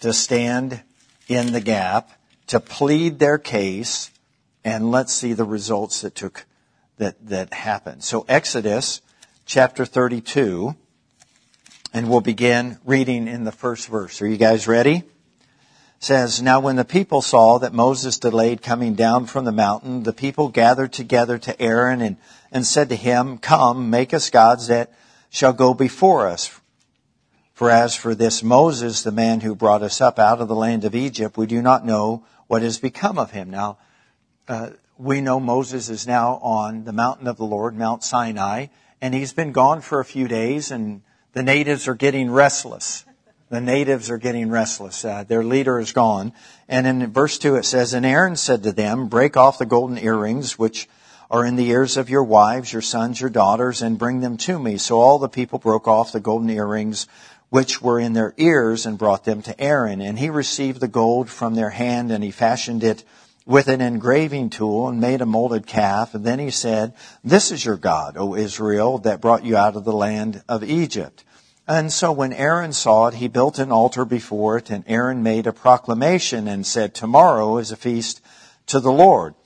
to 0.00 0.14
stand 0.14 0.82
in 1.28 1.52
the 1.52 1.60
gap 1.60 2.10
to 2.46 2.58
plead 2.58 3.18
their 3.18 3.36
case, 3.36 4.10
and 4.64 4.90
let's 4.90 5.12
see 5.12 5.34
the 5.34 5.44
results 5.44 6.00
that 6.00 6.14
took 6.14 6.46
that 6.96 7.16
that 7.28 7.52
happened. 7.52 8.02
So 8.02 8.24
Exodus 8.30 9.02
chapter 9.44 9.84
32, 9.84 10.74
and 11.92 12.08
we'll 12.08 12.22
begin 12.22 12.78
reading 12.86 13.28
in 13.28 13.44
the 13.44 13.52
first 13.52 13.88
verse. 13.88 14.22
Are 14.22 14.26
you 14.26 14.38
guys 14.38 14.66
ready? 14.68 15.02
Says, 16.00 16.40
Now 16.40 16.60
when 16.60 16.76
the 16.76 16.84
people 16.84 17.20
saw 17.20 17.58
that 17.58 17.74
Moses 17.74 18.18
delayed 18.18 18.62
coming 18.62 18.94
down 18.94 19.26
from 19.26 19.44
the 19.44 19.52
mountain, 19.52 20.02
the 20.02 20.14
people 20.14 20.48
gathered 20.48 20.94
together 20.94 21.36
to 21.36 21.60
Aaron 21.60 22.00
and, 22.00 22.16
and 22.50 22.66
said 22.66 22.88
to 22.88 22.96
him, 22.96 23.36
Come, 23.36 23.90
make 23.90 24.14
us 24.14 24.30
gods 24.30 24.68
that 24.68 24.90
shall 25.28 25.52
go 25.52 25.74
before 25.74 26.26
us. 26.26 26.58
For 27.52 27.70
as 27.70 27.94
for 27.94 28.14
this 28.14 28.42
Moses, 28.42 29.02
the 29.02 29.12
man 29.12 29.40
who 29.40 29.54
brought 29.54 29.82
us 29.82 30.00
up 30.00 30.18
out 30.18 30.40
of 30.40 30.48
the 30.48 30.54
land 30.54 30.86
of 30.86 30.94
Egypt, 30.94 31.36
we 31.36 31.46
do 31.46 31.60
not 31.60 31.84
know 31.84 32.24
what 32.46 32.62
has 32.62 32.78
become 32.78 33.18
of 33.18 33.32
him. 33.32 33.50
Now, 33.50 33.76
uh, 34.48 34.70
we 34.96 35.20
know 35.20 35.38
Moses 35.38 35.90
is 35.90 36.06
now 36.06 36.36
on 36.42 36.84
the 36.84 36.92
mountain 36.94 37.26
of 37.26 37.36
the 37.36 37.44
Lord, 37.44 37.76
Mount 37.76 38.02
Sinai, 38.02 38.68
and 39.02 39.12
he's 39.12 39.34
been 39.34 39.52
gone 39.52 39.82
for 39.82 40.00
a 40.00 40.04
few 40.06 40.26
days, 40.26 40.70
and 40.70 41.02
the 41.34 41.42
natives 41.42 41.86
are 41.86 41.94
getting 41.94 42.30
restless. 42.30 43.04
The 43.50 43.60
natives 43.60 44.10
are 44.10 44.18
getting 44.18 44.48
restless. 44.48 45.04
Uh, 45.04 45.24
their 45.24 45.42
leader 45.42 45.80
is 45.80 45.90
gone. 45.90 46.32
And 46.68 46.86
in 46.86 47.12
verse 47.12 47.36
2 47.36 47.56
it 47.56 47.64
says, 47.64 47.92
And 47.92 48.06
Aaron 48.06 48.36
said 48.36 48.62
to 48.62 48.70
them, 48.70 49.08
Break 49.08 49.36
off 49.36 49.58
the 49.58 49.66
golden 49.66 49.98
earrings 49.98 50.56
which 50.56 50.88
are 51.28 51.44
in 51.44 51.56
the 51.56 51.68
ears 51.68 51.96
of 51.96 52.08
your 52.08 52.22
wives, 52.22 52.72
your 52.72 52.82
sons, 52.82 53.20
your 53.20 53.28
daughters, 53.30 53.82
and 53.82 53.98
bring 53.98 54.20
them 54.20 54.36
to 54.36 54.56
me. 54.56 54.78
So 54.78 55.00
all 55.00 55.18
the 55.18 55.28
people 55.28 55.58
broke 55.58 55.88
off 55.88 56.12
the 56.12 56.20
golden 56.20 56.48
earrings 56.48 57.08
which 57.48 57.82
were 57.82 57.98
in 57.98 58.12
their 58.12 58.34
ears 58.36 58.86
and 58.86 58.96
brought 58.96 59.24
them 59.24 59.42
to 59.42 59.60
Aaron. 59.60 60.00
And 60.00 60.16
he 60.16 60.30
received 60.30 60.78
the 60.78 60.86
gold 60.86 61.28
from 61.28 61.56
their 61.56 61.70
hand 61.70 62.12
and 62.12 62.22
he 62.22 62.30
fashioned 62.30 62.84
it 62.84 63.02
with 63.46 63.66
an 63.66 63.80
engraving 63.80 64.50
tool 64.50 64.88
and 64.88 65.00
made 65.00 65.20
a 65.20 65.26
molded 65.26 65.66
calf. 65.66 66.14
And 66.14 66.24
then 66.24 66.38
he 66.38 66.50
said, 66.50 66.94
This 67.24 67.50
is 67.50 67.64
your 67.64 67.76
God, 67.76 68.16
O 68.16 68.36
Israel, 68.36 68.98
that 68.98 69.20
brought 69.20 69.44
you 69.44 69.56
out 69.56 69.74
of 69.74 69.84
the 69.84 69.92
land 69.92 70.44
of 70.48 70.62
Egypt. 70.62 71.24
And 71.70 71.92
so 71.92 72.10
when 72.10 72.32
Aaron 72.32 72.72
saw 72.72 73.06
it, 73.06 73.14
he 73.14 73.28
built 73.28 73.60
an 73.60 73.70
altar 73.70 74.04
before 74.04 74.56
it, 74.56 74.70
and 74.70 74.82
Aaron 74.88 75.22
made 75.22 75.46
a 75.46 75.52
proclamation 75.52 76.48
and 76.48 76.66
said, 76.66 76.94
Tomorrow 76.94 77.58
is 77.58 77.70
a 77.70 77.76
feast 77.76 78.20
to 78.66 78.80
the 78.80 78.90
Lord. 78.90 79.36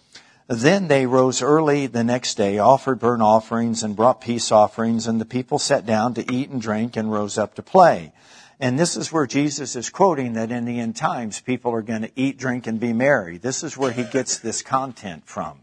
Then 0.47 0.89
they 0.89 1.05
rose 1.05 1.43
early 1.43 1.87
the 1.87 2.03
next 2.03 2.37
day, 2.39 2.57
offered 2.57 2.99
burnt 2.99 3.21
offerings 3.21 3.83
and 3.83 3.95
brought 3.95 4.23
peace 4.23 4.51
offerings, 4.51 5.07
and 5.07 5.21
the 5.21 5.27
people 5.27 5.59
sat 5.59 5.85
down 5.85 6.15
to 6.15 6.33
eat 6.33 6.49
and 6.49 6.63
drink 6.63 6.97
and 6.97 7.13
rose 7.13 7.37
up 7.37 7.57
to 7.57 7.63
play. 7.63 8.15
and 8.59 8.79
this 8.79 8.97
is 8.97 9.13
where 9.13 9.27
Jesus 9.27 9.77
is 9.77 9.91
quoting 9.91 10.33
that 10.33 10.51
in 10.51 10.65
the 10.65 10.81
end 10.81 10.97
times 10.97 11.41
people 11.41 11.73
are 11.73 11.83
going 11.83 12.03
to 12.03 12.11
eat, 12.17 12.39
drink, 12.39 12.67
and 12.67 12.81
be 12.81 12.95
merry. 12.95 13.37
This 13.37 13.63
is 13.63 13.77
where 13.77 13.93
he 13.93 14.05
gets 14.05 14.39
this 14.39 14.63
content 14.63 15.27
from. 15.27 15.59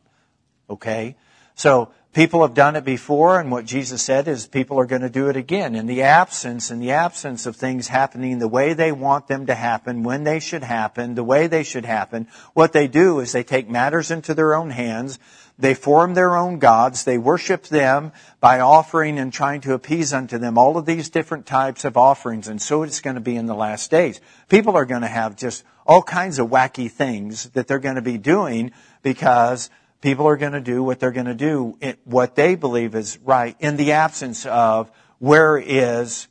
Okay? 0.70 1.16
So 1.56 1.90
people 2.14 2.42
have 2.42 2.54
done 2.54 2.76
it 2.76 2.84
before, 2.84 3.40
and 3.40 3.52
what 3.52 3.66
Jesus 3.66 4.02
said 4.02 4.28
is 4.28 4.48
people 4.48 4.80
are 4.80 4.86
going 4.86 5.02
to 5.02 5.10
do 5.10 5.30
it 5.30 5.38
again. 5.38 5.76
In 5.76 5.86
the 5.86 6.02
absence, 6.02 6.72
in 6.72 6.80
the 6.80 6.92
absence 6.92 7.46
of 7.46 7.56
things 7.56 7.88
happening 7.88 8.40
the 8.40 8.48
way 8.48 8.74
they 8.74 8.92
want 8.92 9.28
them 9.28 9.46
to 9.46 9.56
happen, 9.56 10.04
when 10.04 10.24
they 10.24 10.40
should 10.40 10.64
happen, 10.64 11.16
the 11.16 11.24
way 11.24 11.48
they 11.48 11.64
should 11.64 11.86
happen, 11.86 12.28
what 12.54 12.74
they 12.74 12.88
do 12.88 13.20
is 13.20 13.32
they 13.32 13.44
take 13.44 13.70
matters 13.70 14.12
into 14.12 14.34
their 14.34 14.56
own 14.56 14.72
hands. 14.72 15.20
They 15.60 15.74
form 15.76 16.16
their 16.16 16.36
own 16.36 16.58
gods. 16.58 17.04
They 17.04 17.20
worship 17.20 17.64
them 17.64 18.14
by 18.40 18.60
offering 18.60 19.20
and 19.20 19.32
trying 19.32 19.62
to 19.62 19.74
appease 19.74 20.12
unto 20.12 20.40
them 20.40 20.58
all 20.58 20.76
of 20.76 20.88
these 20.88 21.10
different 21.10 21.46
types 21.46 21.86
of 21.86 21.98
offerings. 21.98 22.48
And 22.48 22.60
so 22.60 22.82
it's 22.82 23.00
going 23.00 23.16
to 23.16 23.22
be 23.22 23.36
in 23.36 23.46
the 23.46 23.54
last 23.54 23.92
days. 23.92 24.20
People 24.50 24.76
are 24.76 24.86
going 24.86 25.04
to 25.04 25.08
have 25.08 25.36
just 25.36 25.64
all 25.86 26.02
kinds 26.02 26.40
of 26.40 26.50
wacky 26.50 26.90
things 26.90 27.50
that 27.52 27.68
they're 27.68 27.80
going 27.80 27.96
to 27.96 28.02
be 28.02 28.18
doing 28.18 28.72
because 29.04 29.70
people 30.02 30.28
are 30.28 30.38
going 30.38 30.54
to 30.54 30.62
do 30.62 30.84
what 30.84 31.00
they're 31.00 31.12
going 31.12 31.28
to 31.28 31.36
do, 31.36 31.78
what 32.04 32.36
they 32.36 32.56
believe 32.56 32.96
is 32.96 33.18
right, 33.20 33.56
in 33.60 33.78
the 33.78 33.94
absence 33.94 34.46
of 34.46 34.92
where 35.20 35.58
is 35.58 36.28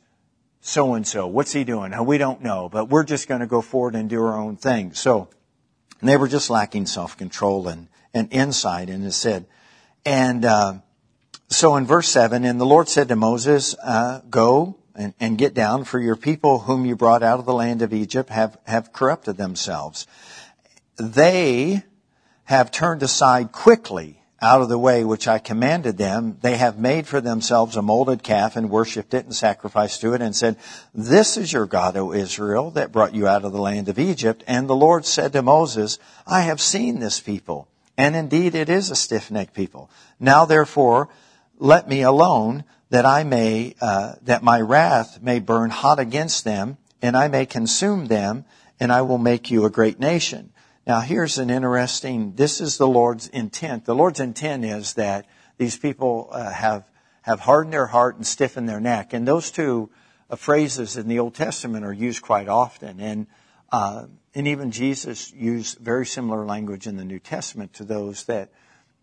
so 0.59 0.93
and 0.93 1.07
so? 1.07 1.25
What's 1.25 1.53
he 1.53 1.63
doing? 1.63 1.93
We 2.05 2.17
don't 2.17 2.41
know, 2.41 2.69
but 2.69 2.89
we're 2.89 3.05
just 3.05 3.27
going 3.27 3.41
to 3.41 3.47
go 3.47 3.61
forward 3.61 3.95
and 3.95 4.09
do 4.09 4.21
our 4.21 4.37
own 4.37 4.57
thing. 4.57 4.93
So 4.93 5.29
they 6.01 6.17
were 6.17 6.27
just 6.27 6.49
lacking 6.49 6.85
self 6.85 7.17
control 7.17 7.67
and, 7.67 7.87
and 8.13 8.27
insight, 8.31 8.89
and 8.89 9.05
it 9.05 9.13
said, 9.13 9.47
and 10.05 10.43
uh, 10.45 10.73
so 11.47 11.75
in 11.75 11.85
verse 11.85 12.09
seven, 12.09 12.43
and 12.43 12.59
the 12.59 12.65
Lord 12.65 12.89
said 12.89 13.07
to 13.09 13.15
Moses, 13.15 13.75
uh, 13.83 14.21
"Go 14.29 14.77
and, 14.95 15.13
and 15.19 15.37
get 15.37 15.53
down, 15.53 15.83
for 15.83 15.99
your 15.99 16.15
people 16.15 16.59
whom 16.59 16.85
you 16.85 16.95
brought 16.95 17.23
out 17.23 17.39
of 17.39 17.45
the 17.45 17.53
land 17.53 17.81
of 17.81 17.93
Egypt 17.93 18.29
have 18.29 18.57
have 18.65 18.91
corrupted 18.91 19.37
themselves. 19.37 20.07
They." 20.97 21.83
Have 22.51 22.69
turned 22.69 23.01
aside 23.01 23.53
quickly 23.53 24.21
out 24.41 24.61
of 24.61 24.67
the 24.67 24.77
way 24.77 25.05
which 25.05 25.25
I 25.25 25.39
commanded 25.39 25.97
them, 25.97 26.37
they 26.41 26.57
have 26.57 26.77
made 26.77 27.07
for 27.07 27.21
themselves 27.21 27.77
a 27.77 27.81
molded 27.81 28.23
calf 28.23 28.57
and 28.57 28.69
worshipped 28.69 29.13
it 29.13 29.23
and 29.23 29.33
sacrificed 29.33 30.01
to 30.01 30.13
it 30.13 30.21
and 30.21 30.35
said, 30.35 30.57
This 30.93 31.37
is 31.37 31.53
your 31.53 31.65
God, 31.65 31.95
O 31.95 32.11
Israel, 32.11 32.71
that 32.71 32.91
brought 32.91 33.15
you 33.15 33.25
out 33.25 33.45
of 33.45 33.53
the 33.53 33.61
land 33.61 33.87
of 33.87 33.97
Egypt. 33.97 34.43
And 34.47 34.67
the 34.67 34.75
Lord 34.75 35.05
said 35.05 35.31
to 35.31 35.41
Moses, 35.41 35.97
I 36.27 36.41
have 36.41 36.59
seen 36.59 36.99
this 36.99 37.21
people, 37.21 37.69
and 37.97 38.17
indeed 38.17 38.53
it 38.53 38.67
is 38.67 38.91
a 38.91 38.95
stiff-necked 38.95 39.53
people. 39.53 39.89
Now 40.19 40.43
therefore, 40.43 41.07
let 41.57 41.87
me 41.87 42.01
alone, 42.01 42.65
that 42.89 43.05
I 43.05 43.23
may, 43.23 43.75
uh, 43.79 44.15
that 44.23 44.43
my 44.43 44.59
wrath 44.59 45.21
may 45.21 45.39
burn 45.39 45.69
hot 45.69 45.99
against 45.99 46.43
them, 46.43 46.77
and 47.01 47.15
I 47.15 47.29
may 47.29 47.45
consume 47.45 48.07
them, 48.07 48.43
and 48.77 48.91
I 48.91 49.03
will 49.03 49.19
make 49.19 49.49
you 49.49 49.63
a 49.63 49.69
great 49.69 50.01
nation. 50.01 50.50
Now 50.87 50.99
here's 51.01 51.37
an 51.37 51.49
interesting, 51.49 52.33
this 52.35 52.59
is 52.59 52.77
the 52.77 52.87
Lord's 52.87 53.27
intent. 53.27 53.85
The 53.85 53.95
Lord's 53.95 54.19
intent 54.19 54.65
is 54.65 54.95
that 54.95 55.27
these 55.57 55.77
people 55.77 56.29
uh, 56.31 56.51
have, 56.51 56.89
have 57.21 57.39
hardened 57.41 57.73
their 57.73 57.87
heart 57.87 58.15
and 58.15 58.25
stiffened 58.25 58.67
their 58.67 58.79
neck. 58.79 59.13
And 59.13 59.27
those 59.27 59.51
two 59.51 59.91
uh, 60.29 60.35
phrases 60.35 60.97
in 60.97 61.07
the 61.07 61.19
Old 61.19 61.35
Testament 61.35 61.85
are 61.85 61.93
used 61.93 62.23
quite 62.23 62.47
often. 62.47 62.99
And, 62.99 63.27
uh, 63.71 64.07
and 64.33 64.47
even 64.47 64.71
Jesus 64.71 65.31
used 65.31 65.77
very 65.77 66.05
similar 66.05 66.45
language 66.45 66.87
in 66.87 66.97
the 66.97 67.05
New 67.05 67.19
Testament 67.19 67.73
to 67.73 67.83
those 67.83 68.25
that, 68.25 68.49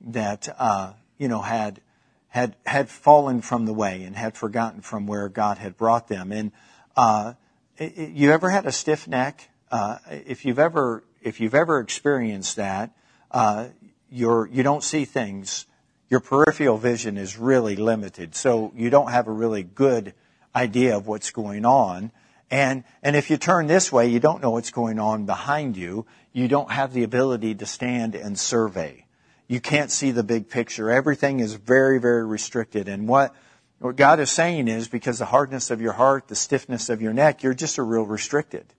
that, 0.01 0.49
uh, 0.59 0.95
you 1.17 1.29
know, 1.29 1.43
had, 1.43 1.81
had, 2.27 2.57
had 2.67 2.89
fallen 2.89 3.41
from 3.41 3.67
the 3.67 3.73
way 3.73 4.03
and 4.03 4.17
had 4.17 4.37
forgotten 4.37 4.81
from 4.81 5.07
where 5.07 5.29
God 5.29 5.59
had 5.59 5.77
brought 5.77 6.09
them. 6.09 6.33
And, 6.33 6.51
uh, 6.97 7.35
you 7.79 8.33
ever 8.33 8.51
had 8.51 8.67
a 8.67 8.73
stiff 8.73 9.07
neck? 9.07 9.49
Uh, 9.71 9.99
if 10.11 10.45
you've 10.45 10.59
ever 10.59 11.05
if 11.23 11.41
you've 11.41 11.55
ever 11.55 11.81
experienced 11.81 12.57
that, 12.57 12.91
uh, 13.31 13.69
you're, 14.11 14.47
you 14.47 14.63
don't 14.63 14.83
see 14.83 15.05
things. 15.05 15.67
Your 16.09 16.21
peripheral 16.21 16.79
vision 16.79 17.19
is 17.19 17.37
really 17.37 17.77
limited, 17.77 18.35
so 18.35 18.73
you 18.75 18.89
don't 18.89 19.11
have 19.11 19.29
a 19.29 19.33
really 19.33 19.63
good 19.63 20.15
idea 20.55 20.97
of 20.97 21.07
what's 21.07 21.31
going 21.31 21.65
on. 21.67 22.11
And, 22.51 22.85
and 23.03 23.15
if 23.15 23.29
you 23.29 23.37
turn 23.37 23.67
this 23.67 23.93
way, 23.93 24.09
you 24.09 24.21
don't 24.21 24.41
know 24.41 24.51
what's 24.51 24.71
going 24.71 24.99
on 24.99 25.27
behind 25.27 25.77
you. 25.77 26.07
You 26.33 26.49
don't 26.49 26.71
have 26.71 26.95
the 26.95 27.03
ability 27.03 27.55
to 27.57 27.67
stand 27.67 28.15
and 28.15 28.39
survey. 28.39 29.05
You 29.49 29.61
can't 29.61 29.91
see 29.91 30.11
the 30.11 30.23
big 30.23 30.49
picture. 30.49 30.91
Everything 30.91 31.41
is 31.41 31.55
very, 31.55 31.99
very 31.99 32.25
restricted. 32.25 32.89
And 32.89 33.07
what, 33.07 33.35
what 33.79 33.97
God 33.97 34.19
is 34.21 34.31
saying 34.31 34.69
is 34.69 34.89
because 34.89 35.19
the 35.19 35.27
hardness 35.27 35.71
of 35.71 35.81
your 35.81 35.93
heart, 35.93 36.29
the 36.29 36.35
stiffness 36.35 36.89
of 36.89 37.03
your 37.03 37.13
neck, 37.13 37.43
you're 37.43 37.55
just 37.55 37.77
a 37.79 37.83
real 37.83 38.05
restricted. 38.05 38.73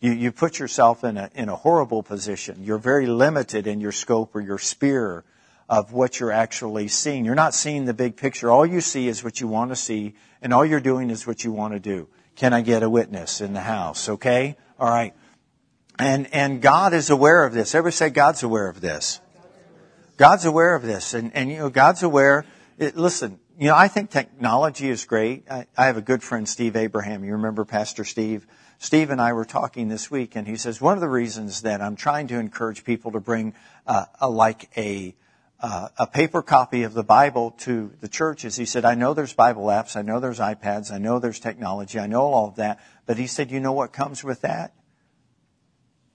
You, 0.00 0.12
you 0.12 0.32
put 0.32 0.58
yourself 0.58 1.04
in 1.04 1.18
a, 1.18 1.30
in 1.34 1.48
a 1.48 1.56
horrible 1.56 2.02
position. 2.02 2.64
You're 2.64 2.78
very 2.78 3.06
limited 3.06 3.66
in 3.66 3.80
your 3.80 3.92
scope 3.92 4.34
or 4.34 4.40
your 4.40 4.58
sphere 4.58 5.24
of 5.68 5.92
what 5.92 6.18
you're 6.18 6.32
actually 6.32 6.88
seeing. 6.88 7.24
You're 7.24 7.34
not 7.34 7.54
seeing 7.54 7.84
the 7.84 7.94
big 7.94 8.16
picture. 8.16 8.50
All 8.50 8.66
you 8.66 8.80
see 8.80 9.08
is 9.08 9.22
what 9.22 9.40
you 9.40 9.46
want 9.46 9.70
to 9.70 9.76
see, 9.76 10.14
and 10.42 10.52
all 10.52 10.64
you're 10.64 10.80
doing 10.80 11.10
is 11.10 11.26
what 11.26 11.44
you 11.44 11.52
want 11.52 11.74
to 11.74 11.78
do. 11.78 12.08
Can 12.34 12.52
I 12.52 12.62
get 12.62 12.82
a 12.82 12.90
witness 12.90 13.40
in 13.40 13.52
the 13.52 13.60
house? 13.60 14.08
Okay? 14.08 14.56
All 14.78 14.88
right. 14.88 15.14
And, 15.98 16.32
and 16.32 16.62
God 16.62 16.94
is 16.94 17.10
aware 17.10 17.44
of 17.44 17.52
this. 17.52 17.74
Everybody 17.74 17.94
say 17.94 18.08
God's 18.08 18.42
aware 18.42 18.68
of 18.68 18.80
this. 18.80 19.20
God's 20.16 20.46
aware 20.46 20.74
of 20.74 20.82
this. 20.82 21.12
And, 21.12 21.30
and 21.34 21.50
you 21.50 21.58
know, 21.58 21.70
God's 21.70 22.02
aware. 22.02 22.46
It, 22.78 22.96
listen, 22.96 23.38
you 23.58 23.68
know, 23.68 23.76
I 23.76 23.88
think 23.88 24.10
technology 24.10 24.88
is 24.88 25.04
great. 25.04 25.44
I, 25.50 25.66
I 25.76 25.86
have 25.86 25.98
a 25.98 26.02
good 26.02 26.22
friend, 26.22 26.48
Steve 26.48 26.76
Abraham. 26.76 27.22
You 27.22 27.32
remember 27.32 27.66
Pastor 27.66 28.04
Steve? 28.04 28.46
Steve 28.82 29.10
and 29.10 29.20
I 29.20 29.34
were 29.34 29.44
talking 29.44 29.88
this 29.88 30.10
week, 30.10 30.34
and 30.36 30.48
he 30.48 30.56
says 30.56 30.80
one 30.80 30.94
of 30.94 31.02
the 31.02 31.08
reasons 31.08 31.60
that 31.62 31.82
I'm 31.82 31.96
trying 31.96 32.28
to 32.28 32.38
encourage 32.38 32.82
people 32.82 33.12
to 33.12 33.20
bring 33.20 33.52
uh, 33.86 34.06
a, 34.18 34.30
like 34.30 34.70
a 34.74 35.14
uh, 35.60 35.88
a 35.98 36.06
paper 36.06 36.40
copy 36.40 36.84
of 36.84 36.94
the 36.94 37.02
Bible 37.02 37.50
to 37.50 37.92
the 38.00 38.08
church 38.08 38.46
is 38.46 38.56
he 38.56 38.64
said, 38.64 38.86
I 38.86 38.94
know 38.94 39.12
there's 39.12 39.34
Bible 39.34 39.64
apps, 39.64 39.94
I 39.94 40.00
know 40.00 40.18
there's 40.18 40.38
iPads, 40.38 40.90
I 40.90 40.96
know 40.96 41.18
there's 41.18 41.38
technology, 41.38 41.98
I 41.98 42.06
know 42.06 42.22
all 42.22 42.48
of 42.48 42.56
that, 42.56 42.80
but 43.04 43.18
he 43.18 43.26
said, 43.26 43.50
you 43.50 43.60
know 43.60 43.72
what 43.72 43.92
comes 43.92 44.24
with 44.24 44.40
that? 44.40 44.72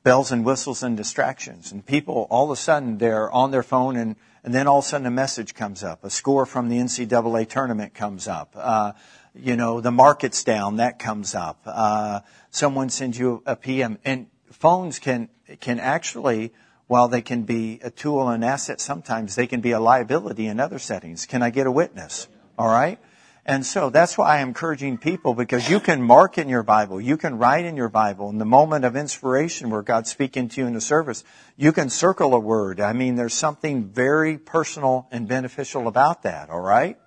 Bells 0.01 0.31
and 0.31 0.43
whistles 0.43 0.81
and 0.81 0.97
distractions. 0.97 1.71
And 1.71 1.85
people, 1.85 2.25
all 2.31 2.45
of 2.45 2.49
a 2.49 2.55
sudden, 2.55 2.97
they're 2.97 3.31
on 3.31 3.51
their 3.51 3.61
phone 3.61 3.95
and, 3.95 4.15
and 4.43 4.55
then 4.55 4.65
all 4.65 4.79
of 4.79 4.85
a 4.85 4.87
sudden 4.87 5.05
a 5.05 5.11
message 5.11 5.53
comes 5.53 5.83
up. 5.83 6.03
A 6.03 6.09
score 6.09 6.47
from 6.47 6.69
the 6.69 6.79
NCAA 6.79 7.47
tournament 7.47 7.93
comes 7.93 8.27
up. 8.27 8.53
Uh, 8.55 8.93
you 9.37 9.55
know, 9.55 9.81
the 9.81 9.91
market's 9.91 10.43
down, 10.43 10.77
that 10.77 10.99
comes 10.99 11.35
up. 11.35 11.61
Uh, 11.65 12.21
someone 12.51 12.89
sends 12.89 13.17
you 13.17 13.43
a 13.45 13.55
PM, 13.55 13.97
and 14.05 14.27
phones 14.51 14.99
can 14.99 15.29
can 15.59 15.79
actually, 15.79 16.53
while 16.87 17.07
they 17.07 17.21
can 17.21 17.43
be 17.43 17.79
a 17.83 17.91
tool 17.91 18.29
and 18.29 18.43
asset, 18.43 18.81
sometimes 18.81 19.35
they 19.35 19.47
can 19.47 19.61
be 19.61 19.71
a 19.71 19.79
liability 19.79 20.47
in 20.47 20.59
other 20.59 20.79
settings. 20.79 21.25
Can 21.25 21.43
I 21.43 21.49
get 21.49 21.67
a 21.67 21.71
witness? 21.71 22.27
All 22.57 22.67
right. 22.67 22.99
And 23.47 23.63
so 23.63 23.91
that's 23.91 24.17
why 24.17 24.39
I'm 24.39 24.47
encouraging 24.47 24.97
people 24.97 25.35
because 25.35 25.69
you 25.69 25.79
can 25.79 26.01
mark 26.01 26.39
in 26.39 26.49
your 26.49 26.63
Bible, 26.63 26.99
you 26.99 27.15
can 27.15 27.37
write 27.37 27.65
in 27.65 27.77
your 27.77 27.89
Bible 27.89 28.29
in 28.31 28.39
the 28.39 28.45
moment 28.45 28.85
of 28.85 28.95
inspiration 28.95 29.69
where 29.69 29.83
God's 29.83 30.09
speaking 30.09 30.49
to 30.49 30.61
you 30.61 30.67
in 30.67 30.73
the 30.73 30.81
service. 30.81 31.23
You 31.55 31.71
can 31.71 31.91
circle 31.91 32.33
a 32.33 32.39
word. 32.39 32.81
I 32.81 32.93
mean, 32.93 33.15
there's 33.15 33.35
something 33.35 33.85
very 33.85 34.39
personal 34.39 35.07
and 35.11 35.27
beneficial 35.27 35.87
about 35.87 36.23
that, 36.23 36.49
all 36.49 36.59
right? 36.59 36.97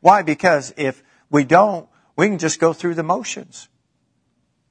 Why? 0.00 0.22
Because 0.22 0.72
if 0.76 1.02
we 1.30 1.44
don't, 1.44 1.88
we 2.16 2.28
can 2.28 2.38
just 2.38 2.60
go 2.60 2.72
through 2.72 2.94
the 2.94 3.02
motions. 3.02 3.68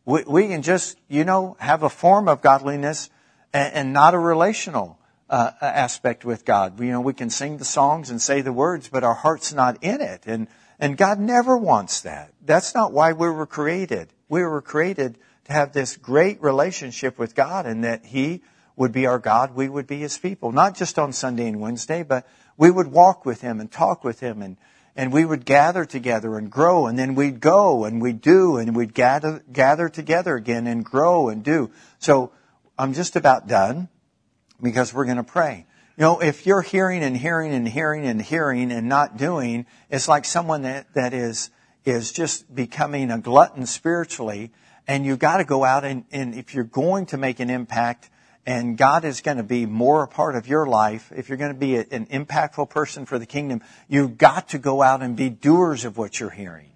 We, 0.06 0.24
we 0.24 0.48
can 0.48 0.62
just, 0.62 0.98
you 1.08 1.24
know, 1.24 1.56
have 1.60 1.84
a 1.84 1.90
form 1.90 2.28
of 2.28 2.42
godliness 2.42 3.10
and, 3.54 3.74
and 3.74 3.94
not 3.94 4.14
a 4.14 4.20
relational 4.20 5.00
uh, 5.30 5.52
aspect 5.62 6.26
with 6.26 6.46
God. 6.46 6.80
You 6.80 6.92
know, 6.92 7.02
we 7.02 7.14
can 7.14 7.30
sing 7.30 7.58
the 7.58 7.66
songs 7.66 8.10
and 8.10 8.22
say 8.22 8.42
the 8.42 8.54
words, 8.54 8.90
but 8.90 9.04
our 9.04 9.14
heart's 9.14 9.54
not 9.54 9.84
in 9.84 10.02
it. 10.02 10.24
And, 10.26 10.48
and 10.80 10.98
God 10.98 11.20
never 11.20 11.58
wants 11.58 12.02
that. 12.02 12.34
That's 12.44 12.74
not 12.74 12.92
why 12.92 13.14
we 13.14 13.30
were 13.30 13.46
created. 13.46 14.10
We 14.28 14.44
were 14.44 14.62
created 14.62 15.18
to 15.46 15.54
have 15.54 15.74
this 15.74 15.98
great 15.98 16.42
relationship 16.42 17.18
with 17.18 17.36
God 17.36 17.66
and 17.66 17.84
that 17.84 18.06
He 18.06 18.42
would 18.76 18.92
be 18.92 19.06
our 19.06 19.20
God, 19.20 19.56
we 19.56 19.68
would 19.68 19.88
be 19.88 20.00
His 20.00 20.18
people. 20.18 20.52
Not 20.54 20.76
just 20.76 20.98
on 20.98 21.12
Sunday 21.12 21.48
and 21.48 21.60
Wednesday, 21.60 22.02
but 22.04 22.26
we 22.56 22.72
would 22.72 22.88
walk 22.88 23.26
with 23.26 23.42
Him 23.42 23.60
and 23.60 23.70
talk 23.70 24.04
with 24.04 24.22
Him 24.22 24.42
and 24.42 24.58
and 25.00 25.14
we 25.14 25.24
would 25.24 25.46
gather 25.46 25.86
together 25.86 26.38
and 26.38 26.52
grow 26.52 26.86
and 26.86 27.00
then 27.00 27.16
we'd 27.16 27.40
go 27.40 27.86
and 27.86 28.02
we'd 28.02 28.20
do 28.20 28.58
and 28.58 28.76
we'd 28.76 28.94
gather, 28.94 29.42
gather 29.50 29.88
together 29.88 30.36
again 30.36 30.68
and 30.68 30.84
grow 30.84 31.30
and 31.30 31.42
do. 31.42 31.72
So 32.00 32.34
I'm 32.78 32.92
just 32.92 33.16
about 33.16 33.48
done 33.48 33.88
because 34.62 34.94
we're 34.94 35.06
going 35.06 35.16
to 35.16 35.24
pray. 35.24 35.66
You 35.96 36.02
know, 36.02 36.20
if 36.20 36.46
you're 36.46 36.62
hearing 36.62 37.02
and 37.02 37.16
hearing 37.16 37.54
and 37.54 37.66
hearing 37.66 38.06
and 38.06 38.22
hearing 38.22 38.74
and 38.74 38.90
not 38.90 39.16
doing, 39.16 39.68
it's 39.90 40.10
like 40.10 40.26
someone 40.26 40.64
that, 40.64 40.94
that 40.96 41.14
is, 41.14 41.50
is 41.86 42.12
just 42.12 42.54
becoming 42.54 43.10
a 43.10 43.20
glutton 43.20 43.68
spiritually 43.68 44.52
and 44.86 45.06
you've 45.06 45.20
got 45.20 45.38
to 45.38 45.46
go 45.46 45.64
out 45.64 45.86
and, 45.86 46.04
and 46.12 46.36
if 46.36 46.54
you're 46.54 46.66
going 46.66 47.06
to 47.06 47.18
make 47.18 47.40
an 47.40 47.50
impact, 47.50 48.10
and 48.46 48.78
God 48.78 49.06
is 49.06 49.22
going 49.22 49.38
to 49.38 49.44
be 49.44 49.66
more 49.66 50.04
a 50.04 50.08
part 50.08 50.36
of 50.36 50.48
your 50.48 50.66
life, 50.66 51.12
if 51.16 51.30
you're 51.30 51.38
going 51.38 51.54
to 51.54 51.60
be 51.60 51.76
an 51.76 52.08
impactful 52.08 52.70
person 52.70 53.06
for 53.06 53.20
the 53.20 53.26
kingdom, 53.26 53.62
you've 53.88 54.18
got 54.18 54.50
to 54.50 54.58
go 54.58 54.82
out 54.82 55.02
and 55.02 55.16
be 55.16 55.30
doers 55.30 55.86
of 55.86 55.98
what 55.98 56.20
you're 56.20 56.30
hearing. 56.30 56.72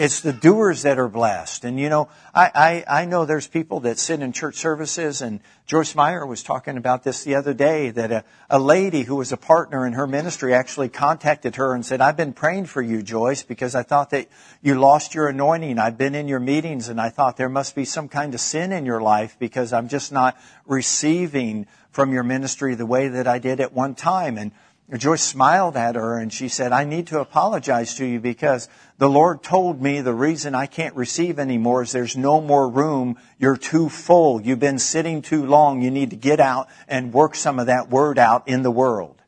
It's 0.00 0.20
the 0.22 0.32
doers 0.32 0.84
that 0.84 0.98
are 0.98 1.10
blessed. 1.10 1.66
And 1.66 1.78
you 1.78 1.90
know, 1.90 2.08
I, 2.34 2.84
I, 2.88 3.00
I 3.02 3.04
know 3.04 3.26
there's 3.26 3.46
people 3.46 3.80
that 3.80 3.98
sit 3.98 4.22
in 4.22 4.32
church 4.32 4.54
services 4.54 5.20
and 5.20 5.40
Joyce 5.66 5.94
Meyer 5.94 6.24
was 6.24 6.42
talking 6.42 6.78
about 6.78 7.04
this 7.04 7.22
the 7.22 7.34
other 7.34 7.52
day 7.52 7.90
that 7.90 8.10
a, 8.10 8.24
a 8.48 8.58
lady 8.58 9.02
who 9.02 9.16
was 9.16 9.30
a 9.30 9.36
partner 9.36 9.86
in 9.86 9.92
her 9.92 10.06
ministry 10.06 10.54
actually 10.54 10.88
contacted 10.88 11.56
her 11.56 11.74
and 11.74 11.84
said, 11.84 12.00
I've 12.00 12.16
been 12.16 12.32
praying 12.32 12.64
for 12.64 12.80
you, 12.80 13.02
Joyce, 13.02 13.42
because 13.42 13.74
I 13.74 13.82
thought 13.82 14.08
that 14.08 14.28
you 14.62 14.80
lost 14.80 15.14
your 15.14 15.28
anointing. 15.28 15.78
I've 15.78 15.98
been 15.98 16.14
in 16.14 16.28
your 16.28 16.40
meetings 16.40 16.88
and 16.88 16.98
I 16.98 17.10
thought 17.10 17.36
there 17.36 17.50
must 17.50 17.74
be 17.74 17.84
some 17.84 18.08
kind 18.08 18.32
of 18.32 18.40
sin 18.40 18.72
in 18.72 18.86
your 18.86 19.02
life 19.02 19.36
because 19.38 19.70
I'm 19.74 19.88
just 19.88 20.12
not 20.12 20.34
receiving 20.64 21.66
from 21.90 22.14
your 22.14 22.22
ministry 22.22 22.74
the 22.74 22.86
way 22.86 23.08
that 23.08 23.26
I 23.26 23.38
did 23.38 23.60
at 23.60 23.74
one 23.74 23.94
time. 23.94 24.38
And 24.38 24.52
Joyce 24.98 25.22
smiled 25.22 25.76
at 25.76 25.94
her 25.94 26.18
and 26.18 26.32
she 26.32 26.48
said, 26.48 26.72
I 26.72 26.84
need 26.84 27.06
to 27.08 27.20
apologize 27.20 27.94
to 27.96 28.04
you 28.04 28.18
because 28.18 28.68
the 28.98 29.08
Lord 29.08 29.42
told 29.42 29.80
me 29.80 30.00
the 30.00 30.14
reason 30.14 30.54
I 30.54 30.66
can't 30.66 30.96
receive 30.96 31.38
anymore 31.38 31.82
is 31.82 31.92
there's 31.92 32.16
no 32.16 32.40
more 32.40 32.68
room. 32.68 33.16
You're 33.38 33.56
too 33.56 33.88
full. 33.88 34.40
You've 34.40 34.58
been 34.58 34.80
sitting 34.80 35.22
too 35.22 35.46
long. 35.46 35.80
You 35.80 35.92
need 35.92 36.10
to 36.10 36.16
get 36.16 36.40
out 36.40 36.68
and 36.88 37.12
work 37.12 37.36
some 37.36 37.60
of 37.60 37.66
that 37.66 37.88
word 37.88 38.18
out 38.18 38.48
in 38.48 38.62
the 38.62 38.70
world. 38.70 39.22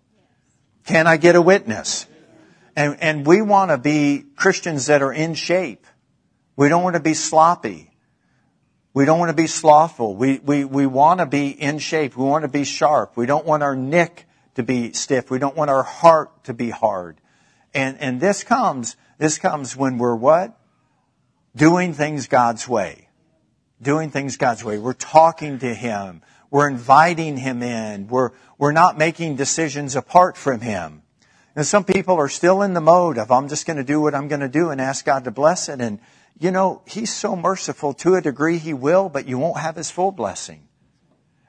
Can 0.85 1.07
I 1.07 1.17
get 1.17 1.37
a 1.37 1.43
witness? 1.43 2.07
And, 2.75 2.97
and 3.01 3.25
we 3.25 3.41
want 3.41 3.71
to 3.71 3.79
be 3.79 4.25
Christians 4.35 4.87
that 4.87 5.01
are 5.01 5.13
in 5.13 5.35
shape. 5.35 5.87
We 6.57 6.69
don't 6.69 6.83
want 6.83 6.97
to 6.97 7.03
be 7.03 7.15
sloppy. 7.15 7.91
We 8.95 9.05
don't 9.05 9.19
want 9.19 9.31
to 9.31 9.37
be 9.37 9.47
slothful. 9.47 10.17
We, 10.17 10.39
we, 10.39 10.65
we 10.65 10.87
want 10.87 11.21
to 11.21 11.27
be 11.27 11.49
in 11.51 11.79
shape. 11.79 12.17
We 12.17 12.25
want 12.25 12.43
to 12.43 12.49
be 12.49 12.65
sharp. 12.65 13.17
We 13.17 13.27
don't 13.27 13.47
want 13.47 13.63
our 13.63 13.77
neck 13.77 14.27
to 14.55 14.63
be 14.63 14.93
stiff. 14.93 15.31
We 15.31 15.39
don't 15.39 15.57
want 15.57 15.71
our 15.71 15.83
heart 15.83 16.45
to 16.45 16.55
be 16.55 16.71
hard. 16.71 17.17
And, 17.75 17.99
and 18.01 18.21
this 18.21 18.45
comes, 18.45 18.97
this 19.19 19.39
comes 19.39 19.77
when 19.77 19.99
we're 19.99 20.15
what? 20.15 20.59
Doing 21.57 21.95
things 21.95 22.29
God's 22.29 22.69
way. 22.69 23.09
Doing 23.81 24.11
things 24.11 24.37
God's 24.37 24.63
way. 24.63 24.79
We're 24.79 24.93
talking 24.93 25.59
to 25.61 25.75
Him. 25.75 26.23
We're 26.51 26.69
inviting 26.69 27.37
Him 27.37 27.63
in. 27.63 28.09
We're, 28.09 28.31
we're 28.59 28.73
not 28.73 28.99
making 28.99 29.37
decisions 29.37 29.97
apart 29.97 30.37
from 30.37 30.61
Him. 30.61 31.03
And 31.57 31.67
some 31.67 31.85
people 31.85 32.17
are 32.17 32.29
still 32.29 32.63
in 32.63 32.75
the 32.75 32.81
mode 32.81 33.19
of, 33.19 33.31
I'm 33.31 33.49
just 33.49 33.67
going 33.67 33.77
to 33.77 33.85
do 33.85 34.01
what 34.01 34.15
I'm 34.15 34.29
going 34.29 34.41
to 34.41 34.49
do 34.49 34.71
and 34.71 34.81
ask 34.81 35.05
God 35.05 35.25
to 35.25 35.31
bless 35.31 35.69
it. 35.69 35.81
And, 35.81 35.99
you 36.39 36.51
know, 36.51 36.83
He's 36.87 37.13
so 37.13 37.37
merciful 37.37 37.93
to 37.95 38.15
a 38.15 38.21
degree 38.21 38.59
He 38.59 38.73
will, 38.73 39.09
but 39.09 39.27
you 39.27 39.39
won't 39.39 39.59
have 39.59 39.77
His 39.77 39.91
full 39.91 40.13
blessing. 40.13 40.69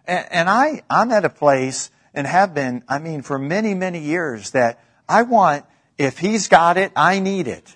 And, 0.05 0.27
and 0.31 0.49
I, 0.49 0.83
I'm 0.89 1.11
at 1.11 1.25
a 1.25 1.29
place 1.29 1.89
and 2.13 2.27
have 2.27 2.53
been, 2.53 2.83
I 2.87 2.99
mean, 2.99 3.21
for 3.21 3.39
many, 3.39 3.73
many 3.73 3.99
years 3.99 4.51
that 4.51 4.83
I 5.07 5.23
want, 5.23 5.65
if 5.97 6.19
he's 6.19 6.47
got 6.47 6.77
it, 6.77 6.91
I 6.95 7.19
need 7.19 7.47
it. 7.47 7.75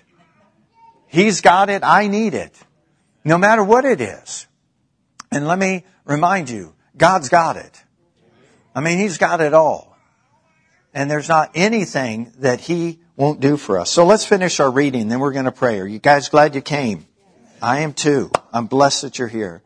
He's 1.06 1.40
got 1.40 1.70
it, 1.70 1.82
I 1.82 2.06
need 2.06 2.34
it. 2.34 2.56
No 3.24 3.38
matter 3.38 3.64
what 3.64 3.84
it 3.84 4.00
is. 4.00 4.46
And 5.30 5.46
let 5.46 5.58
me 5.58 5.84
remind 6.04 6.50
you, 6.50 6.74
God's 6.96 7.28
got 7.28 7.56
it. 7.56 7.82
I 8.74 8.80
mean, 8.80 8.98
He's 8.98 9.18
got 9.18 9.40
it 9.40 9.54
all. 9.54 9.96
And 10.94 11.10
there's 11.10 11.28
not 11.28 11.50
anything 11.54 12.32
that 12.38 12.60
He 12.60 13.00
won't 13.16 13.40
do 13.40 13.56
for 13.56 13.78
us. 13.78 13.90
So 13.90 14.06
let's 14.06 14.24
finish 14.24 14.60
our 14.60 14.70
reading, 14.70 15.08
then 15.08 15.20
we're 15.20 15.32
going 15.32 15.44
to 15.44 15.52
pray. 15.52 15.80
Are 15.80 15.86
you 15.86 15.98
guys 15.98 16.28
glad 16.28 16.54
you 16.54 16.60
came? 16.60 17.06
I 17.60 17.80
am 17.80 17.92
too. 17.92 18.30
I'm 18.52 18.66
blessed 18.66 19.02
that 19.02 19.18
you're 19.18 19.28
here. 19.28 19.62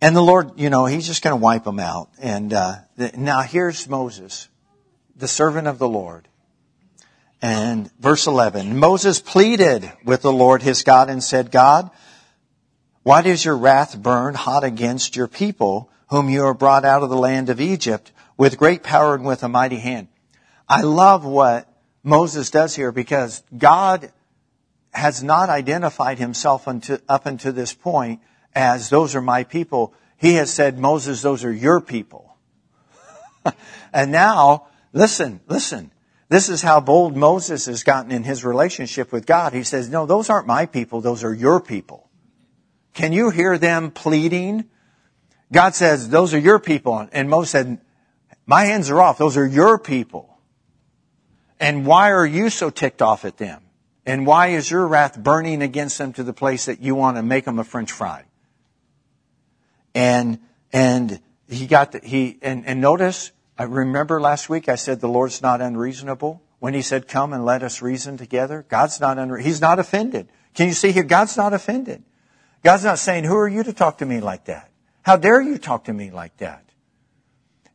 And 0.00 0.14
the 0.14 0.22
Lord, 0.22 0.52
you 0.56 0.70
know, 0.70 0.86
He's 0.86 1.06
just 1.06 1.22
going 1.22 1.32
to 1.32 1.42
wipe 1.42 1.64
them 1.64 1.80
out. 1.80 2.10
And 2.18 2.52
uh, 2.52 2.76
the, 2.96 3.12
now 3.16 3.40
here's 3.40 3.88
Moses, 3.88 4.48
the 5.16 5.28
servant 5.28 5.66
of 5.66 5.78
the 5.78 5.88
Lord. 5.88 6.28
And 7.44 7.90
verse 8.00 8.26
11, 8.26 8.78
Moses 8.78 9.20
pleaded 9.20 9.92
with 10.02 10.22
the 10.22 10.32
Lord 10.32 10.62
his 10.62 10.82
God 10.82 11.10
and 11.10 11.22
said, 11.22 11.50
God, 11.50 11.90
why 13.02 13.20
does 13.20 13.44
your 13.44 13.56
wrath 13.56 14.02
burn 14.02 14.32
hot 14.32 14.64
against 14.64 15.14
your 15.14 15.28
people, 15.28 15.90
whom 16.08 16.30
you 16.30 16.46
have 16.46 16.58
brought 16.58 16.86
out 16.86 17.02
of 17.02 17.10
the 17.10 17.18
land 17.18 17.50
of 17.50 17.60
Egypt 17.60 18.12
with 18.38 18.56
great 18.56 18.82
power 18.82 19.14
and 19.14 19.26
with 19.26 19.42
a 19.42 19.48
mighty 19.48 19.76
hand? 19.76 20.08
I 20.66 20.80
love 20.80 21.26
what 21.26 21.68
Moses 22.02 22.50
does 22.50 22.74
here 22.74 22.92
because 22.92 23.42
God 23.56 24.10
has 24.94 25.22
not 25.22 25.50
identified 25.50 26.18
himself 26.18 26.66
up 26.66 27.26
until 27.26 27.52
this 27.52 27.74
point 27.74 28.20
as 28.54 28.90
those 28.90 29.14
are 29.14 29.20
my 29.20 29.44
people. 29.44 29.94
He 30.16 30.34
has 30.34 30.50
said, 30.50 30.78
Moses, 30.78 31.22
those 31.22 31.44
are 31.44 31.52
your 31.52 31.80
people. 31.80 32.36
and 33.92 34.12
now, 34.12 34.68
listen, 34.92 35.40
listen. 35.48 35.90
This 36.28 36.48
is 36.48 36.62
how 36.62 36.80
bold 36.80 37.16
Moses 37.16 37.66
has 37.66 37.82
gotten 37.82 38.10
in 38.10 38.24
his 38.24 38.44
relationship 38.44 39.12
with 39.12 39.26
God. 39.26 39.52
He 39.52 39.62
says, 39.62 39.88
no, 39.88 40.06
those 40.06 40.30
aren't 40.30 40.46
my 40.46 40.66
people. 40.66 41.00
Those 41.00 41.22
are 41.22 41.34
your 41.34 41.60
people. 41.60 42.08
Can 42.94 43.12
you 43.12 43.30
hear 43.30 43.58
them 43.58 43.90
pleading? 43.90 44.64
God 45.52 45.74
says, 45.74 46.08
those 46.08 46.32
are 46.32 46.38
your 46.38 46.58
people. 46.58 47.06
And 47.12 47.28
Moses 47.28 47.50
said, 47.50 47.80
my 48.46 48.64
hands 48.64 48.90
are 48.90 49.00
off. 49.00 49.18
Those 49.18 49.36
are 49.36 49.46
your 49.46 49.78
people. 49.78 50.38
And 51.60 51.86
why 51.86 52.10
are 52.10 52.26
you 52.26 52.50
so 52.50 52.70
ticked 52.70 53.02
off 53.02 53.24
at 53.24 53.36
them? 53.36 53.62
And 54.06 54.26
why 54.26 54.48
is 54.48 54.70
your 54.70 54.86
wrath 54.86 55.18
burning 55.18 55.62
against 55.62 55.98
them 55.98 56.12
to 56.14 56.22
the 56.22 56.32
place 56.32 56.66
that 56.66 56.80
you 56.80 56.94
want 56.94 57.16
to 57.16 57.22
make 57.22 57.44
them 57.44 57.58
a 57.58 57.64
french 57.64 57.90
fry? 57.90 58.24
And, 59.94 60.40
and 60.72 61.20
he 61.48 61.66
got 61.66 61.92
the, 61.92 62.00
he, 62.02 62.38
and, 62.42 62.66
and 62.66 62.80
notice, 62.80 63.32
I 63.56 63.64
remember 63.64 64.20
last 64.20 64.48
week 64.48 64.68
I 64.68 64.74
said 64.74 65.00
the 65.00 65.08
Lord's 65.08 65.40
not 65.40 65.60
unreasonable. 65.60 66.42
When 66.58 66.74
he 66.74 66.82
said, 66.82 67.08
come 67.08 67.32
and 67.32 67.44
let 67.44 67.62
us 67.62 67.82
reason 67.82 68.16
together, 68.16 68.64
God's 68.68 69.00
not 69.00 69.18
unre- 69.18 69.42
he's 69.42 69.60
not 69.60 69.78
offended. 69.78 70.28
Can 70.54 70.66
you 70.66 70.72
see 70.72 70.92
here? 70.92 71.02
God's 71.02 71.36
not 71.36 71.52
offended. 71.52 72.02
God's 72.62 72.84
not 72.84 72.98
saying, 72.98 73.24
who 73.24 73.36
are 73.36 73.48
you 73.48 73.62
to 73.62 73.72
talk 73.72 73.98
to 73.98 74.06
me 74.06 74.20
like 74.20 74.46
that? 74.46 74.70
How 75.02 75.16
dare 75.16 75.42
you 75.42 75.58
talk 75.58 75.84
to 75.84 75.92
me 75.92 76.10
like 76.10 76.36
that? 76.38 76.64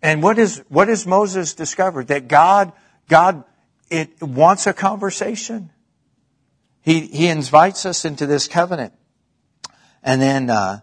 And 0.01 0.23
what 0.23 0.39
is, 0.39 0.63
what 0.69 0.89
is 0.89 1.05
Moses 1.05 1.53
discovered? 1.53 2.07
That 2.07 2.27
God, 2.27 2.73
God, 3.07 3.43
it 3.91 4.21
wants 4.21 4.65
a 4.65 4.73
conversation. 4.73 5.69
He, 6.81 7.01
he 7.01 7.27
invites 7.27 7.85
us 7.85 8.05
into 8.05 8.25
this 8.25 8.47
covenant. 8.47 8.93
And 10.01 10.19
then, 10.19 10.49
uh, 10.49 10.79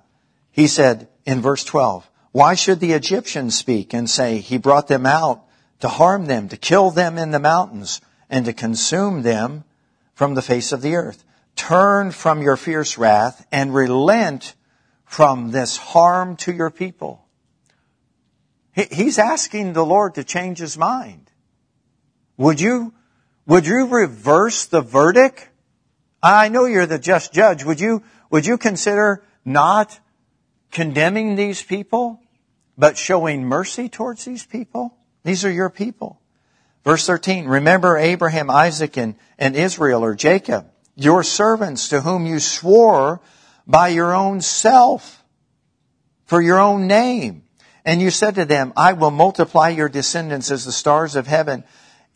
he 0.53 0.69
said, 0.69 1.09
in 1.27 1.43
verse 1.43 1.65
12. 1.65 2.09
Why 2.33 2.55
should 2.55 2.81
the 2.81 2.93
Egyptians 2.93 3.57
speak 3.57 3.93
and 3.93 4.09
say, 4.09 4.39
He 4.39 4.59
brought 4.59 4.89
them 4.89 5.05
out 5.05 5.45
to 5.81 5.89
harm 5.89 6.27
them, 6.27 6.49
to 6.49 6.57
kill 6.57 6.91
them 6.91 7.19
in 7.19 7.33
the 7.33 7.41
mountains, 7.41 8.01
and 8.31 8.45
to 8.47 8.53
consume 8.53 9.23
them 9.23 9.65
from 10.15 10.35
the 10.35 10.43
face 10.43 10.73
of 10.73 10.83
the 10.83 10.95
earth? 10.95 11.25
Turn 11.57 12.13
from 12.13 12.43
your 12.43 12.57
fierce 12.57 12.99
wrath 12.99 13.47
and 13.51 13.75
relent 13.75 14.55
from 15.05 15.51
this 15.51 15.77
harm 15.77 16.37
to 16.37 16.53
your 16.53 16.71
people. 16.71 17.25
He's 18.73 19.19
asking 19.19 19.73
the 19.73 19.87
Lord 19.87 20.17
to 20.17 20.25
change 20.25 20.59
his 20.59 20.77
mind. 20.77 21.31
Would 22.37 22.61
you, 22.61 22.93
would 23.47 23.67
you 23.67 23.87
reverse 23.87 24.67
the 24.67 24.83
verdict? 24.83 25.49
I 26.23 26.49
know 26.49 26.67
you're 26.67 26.85
the 26.85 26.99
just 26.99 27.33
judge. 27.33 27.65
Would 27.65 27.81
you, 27.81 28.03
would 28.29 28.45
you 28.45 28.59
consider 28.59 29.25
not 29.47 29.99
condemning 30.71 31.37
these 31.37 31.63
people, 31.63 32.21
but 32.77 32.99
showing 32.99 33.45
mercy 33.45 33.89
towards 33.89 34.25
these 34.25 34.45
people? 34.45 34.95
These 35.25 35.45
are 35.45 35.51
your 35.51 35.71
people. 35.71 36.21
Verse 36.85 37.07
13, 37.07 37.47
remember 37.47 37.97
Abraham, 37.97 38.49
Isaac, 38.49 38.97
and, 38.97 39.17
and 39.39 39.57
Israel 39.57 40.05
or 40.05 40.15
Jacob, 40.15 40.71
your 40.95 41.25
servants 41.25 41.89
to 41.89 42.01
whom 42.01 42.27
you 42.27 42.39
swore 42.39 43.21
by 43.67 43.89
your 43.89 44.15
own 44.15 44.41
self 44.41 45.25
for 46.27 46.41
your 46.41 46.61
own 46.61 46.87
name. 46.87 47.43
And 47.85 48.01
you 48.01 48.11
said 48.11 48.35
to 48.37 48.45
them, 48.45 48.73
I 48.77 48.93
will 48.93 49.11
multiply 49.11 49.71
your 49.71 49.89
descendants 49.89 50.51
as 50.51 50.65
the 50.65 50.73
stars 50.73 51.17
of 51.17 51.27
heaven. 51.27 51.65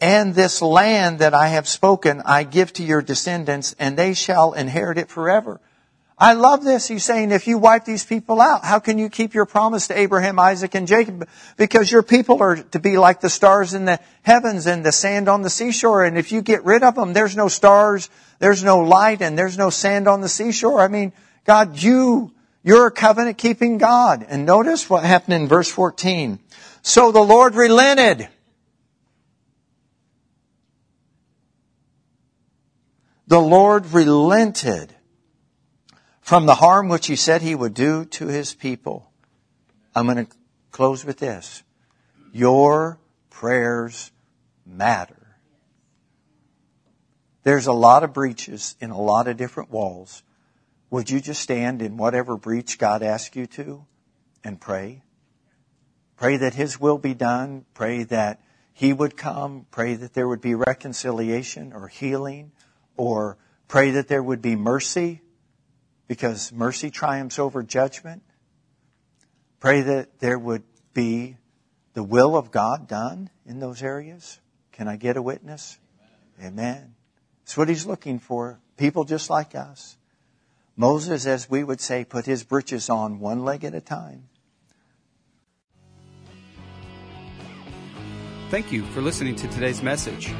And 0.00 0.34
this 0.34 0.62
land 0.62 1.18
that 1.18 1.34
I 1.34 1.48
have 1.48 1.68
spoken, 1.68 2.22
I 2.24 2.44
give 2.44 2.72
to 2.74 2.82
your 2.82 3.02
descendants, 3.02 3.74
and 3.78 3.96
they 3.96 4.14
shall 4.14 4.52
inherit 4.52 4.98
it 4.98 5.10
forever. 5.10 5.60
I 6.22 6.35
love 6.35 6.62
this. 6.62 6.87
He's 6.87 7.02
saying, 7.02 7.30
if 7.30 7.46
you 7.46 7.56
wipe 7.56 7.87
these 7.87 8.04
people 8.04 8.42
out, 8.42 8.62
how 8.62 8.78
can 8.78 8.98
you 8.98 9.09
keep 9.09 9.33
your 9.33 9.46
promise 9.46 9.87
to 9.87 9.98
Abraham, 9.98 10.38
Isaac, 10.38 10.74
and 10.74 10.87
Jacob? 10.87 11.26
Because 11.56 11.90
your 11.90 12.02
people 12.02 12.42
are 12.42 12.56
to 12.56 12.78
be 12.78 12.98
like 12.98 13.22
the 13.22 13.30
stars 13.30 13.72
in 13.72 13.87
the 13.87 13.98
heavens 14.20 14.66
and 14.66 14.85
the 14.85 14.92
sand 14.92 15.30
on 15.30 15.40
the 15.40 15.48
seashore. 15.48 16.04
And 16.04 16.18
if 16.18 16.30
you 16.30 16.42
get 16.42 16.62
rid 16.66 16.83
of 16.83 16.94
them, 16.94 17.14
there's 17.14 17.38
no 17.38 17.48
stars, 17.48 18.11
there's 18.38 18.62
no 18.62 18.80
light, 18.80 19.22
and 19.22 19.38
there's 19.38 19.56
no 19.56 19.70
sand 19.70 20.06
on 20.06 20.20
the 20.20 20.28
seashore. 20.28 20.83
I 20.83 20.88
mean, 20.88 21.14
God, 21.46 21.83
you, 21.83 22.33
you're 22.62 22.88
a 22.88 22.92
covenant 22.92 23.38
keeping 23.38 23.78
God. 23.78 24.26
And 24.28 24.44
notice 24.44 24.90
what 24.90 25.04
happened 25.04 25.35
in 25.35 25.48
verse 25.48 25.70
14. 25.70 26.38
So 26.83 27.12
the 27.12 27.20
Lord 27.20 27.54
relented. 27.54 28.28
The 33.26 33.40
Lord 33.40 33.87
relented 33.87 34.94
from 36.30 36.46
the 36.46 36.54
harm 36.54 36.88
which 36.88 37.08
he 37.08 37.16
said 37.16 37.42
he 37.42 37.56
would 37.56 37.74
do 37.74 38.04
to 38.04 38.28
his 38.28 38.54
people. 38.54 39.10
I'm 39.96 40.06
going 40.06 40.26
to 40.26 40.32
close 40.70 41.04
with 41.04 41.18
this. 41.18 41.64
Your 42.32 43.00
prayers 43.30 44.12
matter. 44.64 45.36
There's 47.42 47.66
a 47.66 47.72
lot 47.72 48.04
of 48.04 48.12
breaches 48.12 48.76
in 48.80 48.90
a 48.90 49.00
lot 49.00 49.26
of 49.26 49.38
different 49.38 49.72
walls. 49.72 50.22
Would 50.90 51.10
you 51.10 51.20
just 51.20 51.42
stand 51.42 51.82
in 51.82 51.96
whatever 51.96 52.36
breach 52.36 52.78
God 52.78 53.02
asks 53.02 53.34
you 53.34 53.46
to 53.46 53.84
and 54.44 54.60
pray? 54.60 55.02
Pray 56.16 56.36
that 56.36 56.54
His 56.54 56.78
will 56.78 56.98
be 56.98 57.12
done. 57.12 57.64
Pray 57.74 58.04
that 58.04 58.40
He 58.72 58.92
would 58.92 59.16
come. 59.16 59.66
Pray 59.72 59.94
that 59.96 60.14
there 60.14 60.28
would 60.28 60.40
be 60.40 60.54
reconciliation 60.54 61.72
or 61.72 61.88
healing 61.88 62.52
or 62.96 63.36
pray 63.66 63.90
that 63.90 64.06
there 64.06 64.22
would 64.22 64.40
be 64.40 64.54
mercy 64.54 65.22
because 66.11 66.51
mercy 66.51 66.90
triumphs 66.90 67.38
over 67.38 67.62
judgment. 67.62 68.20
Pray 69.61 69.81
that 69.83 70.18
there 70.18 70.40
would 70.40 70.64
be 70.92 71.37
the 71.94 72.03
will 72.03 72.37
of 72.37 72.51
God 72.51 72.88
done 72.88 73.31
in 73.46 73.61
those 73.61 73.81
areas. 73.81 74.40
Can 74.73 74.88
I 74.88 74.96
get 74.96 75.16
a 75.16 75.23
witness? 75.23 75.79
Amen. 76.40 76.53
Amen. 76.53 76.94
That's 77.44 77.57
what 77.57 77.68
he's 77.68 77.87
looking 77.87 78.18
for. 78.18 78.59
People 78.77 79.05
just 79.05 79.31
like 79.31 79.55
us. 79.55 79.99
Moses, 80.77 81.27
as 81.27 81.49
we 81.49 81.62
would 81.62 81.81
say, 81.81 82.05
put 82.05 82.27
his 82.27 82.42
britches 82.42 82.90
on 82.90 83.20
one 83.20 83.44
leg 83.44 83.62
at 83.62 83.77
a 83.77 83.81
time. 83.81 84.25
Thank 88.51 88.73
you 88.73 88.83
for 88.87 89.01
listening 89.01 89.37
to 89.37 89.46
today's 89.46 89.81
message. 89.81 90.35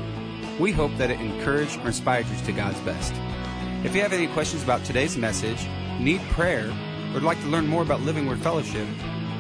We 0.59 0.73
hope 0.73 0.97
that 0.97 1.13
it 1.13 1.21
encouraged 1.21 1.79
or 1.79 1.87
inspired 1.87 2.27
you 2.27 2.45
to 2.47 2.53
God's 2.53 2.81
best. 2.81 3.15
If 3.83 3.95
you 3.95 4.03
have 4.03 4.13
any 4.13 4.27
questions 4.27 4.63
about 4.63 4.85
today's 4.85 5.17
message, 5.17 5.67
need 5.99 6.21
prayer, 6.33 6.69
or 6.69 7.15
would 7.15 7.23
like 7.23 7.41
to 7.41 7.47
learn 7.47 7.67
more 7.67 7.81
about 7.81 8.03
Living 8.03 8.27
Word 8.27 8.41
Fellowship, 8.41 8.87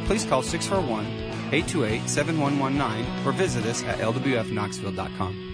please 0.06 0.24
call 0.24 0.42
641 0.42 1.04
828 1.52 2.08
7119 2.08 3.26
or 3.26 3.32
visit 3.32 3.66
us 3.66 3.82
at 3.84 3.98
lwfknoxville.com. 3.98 5.49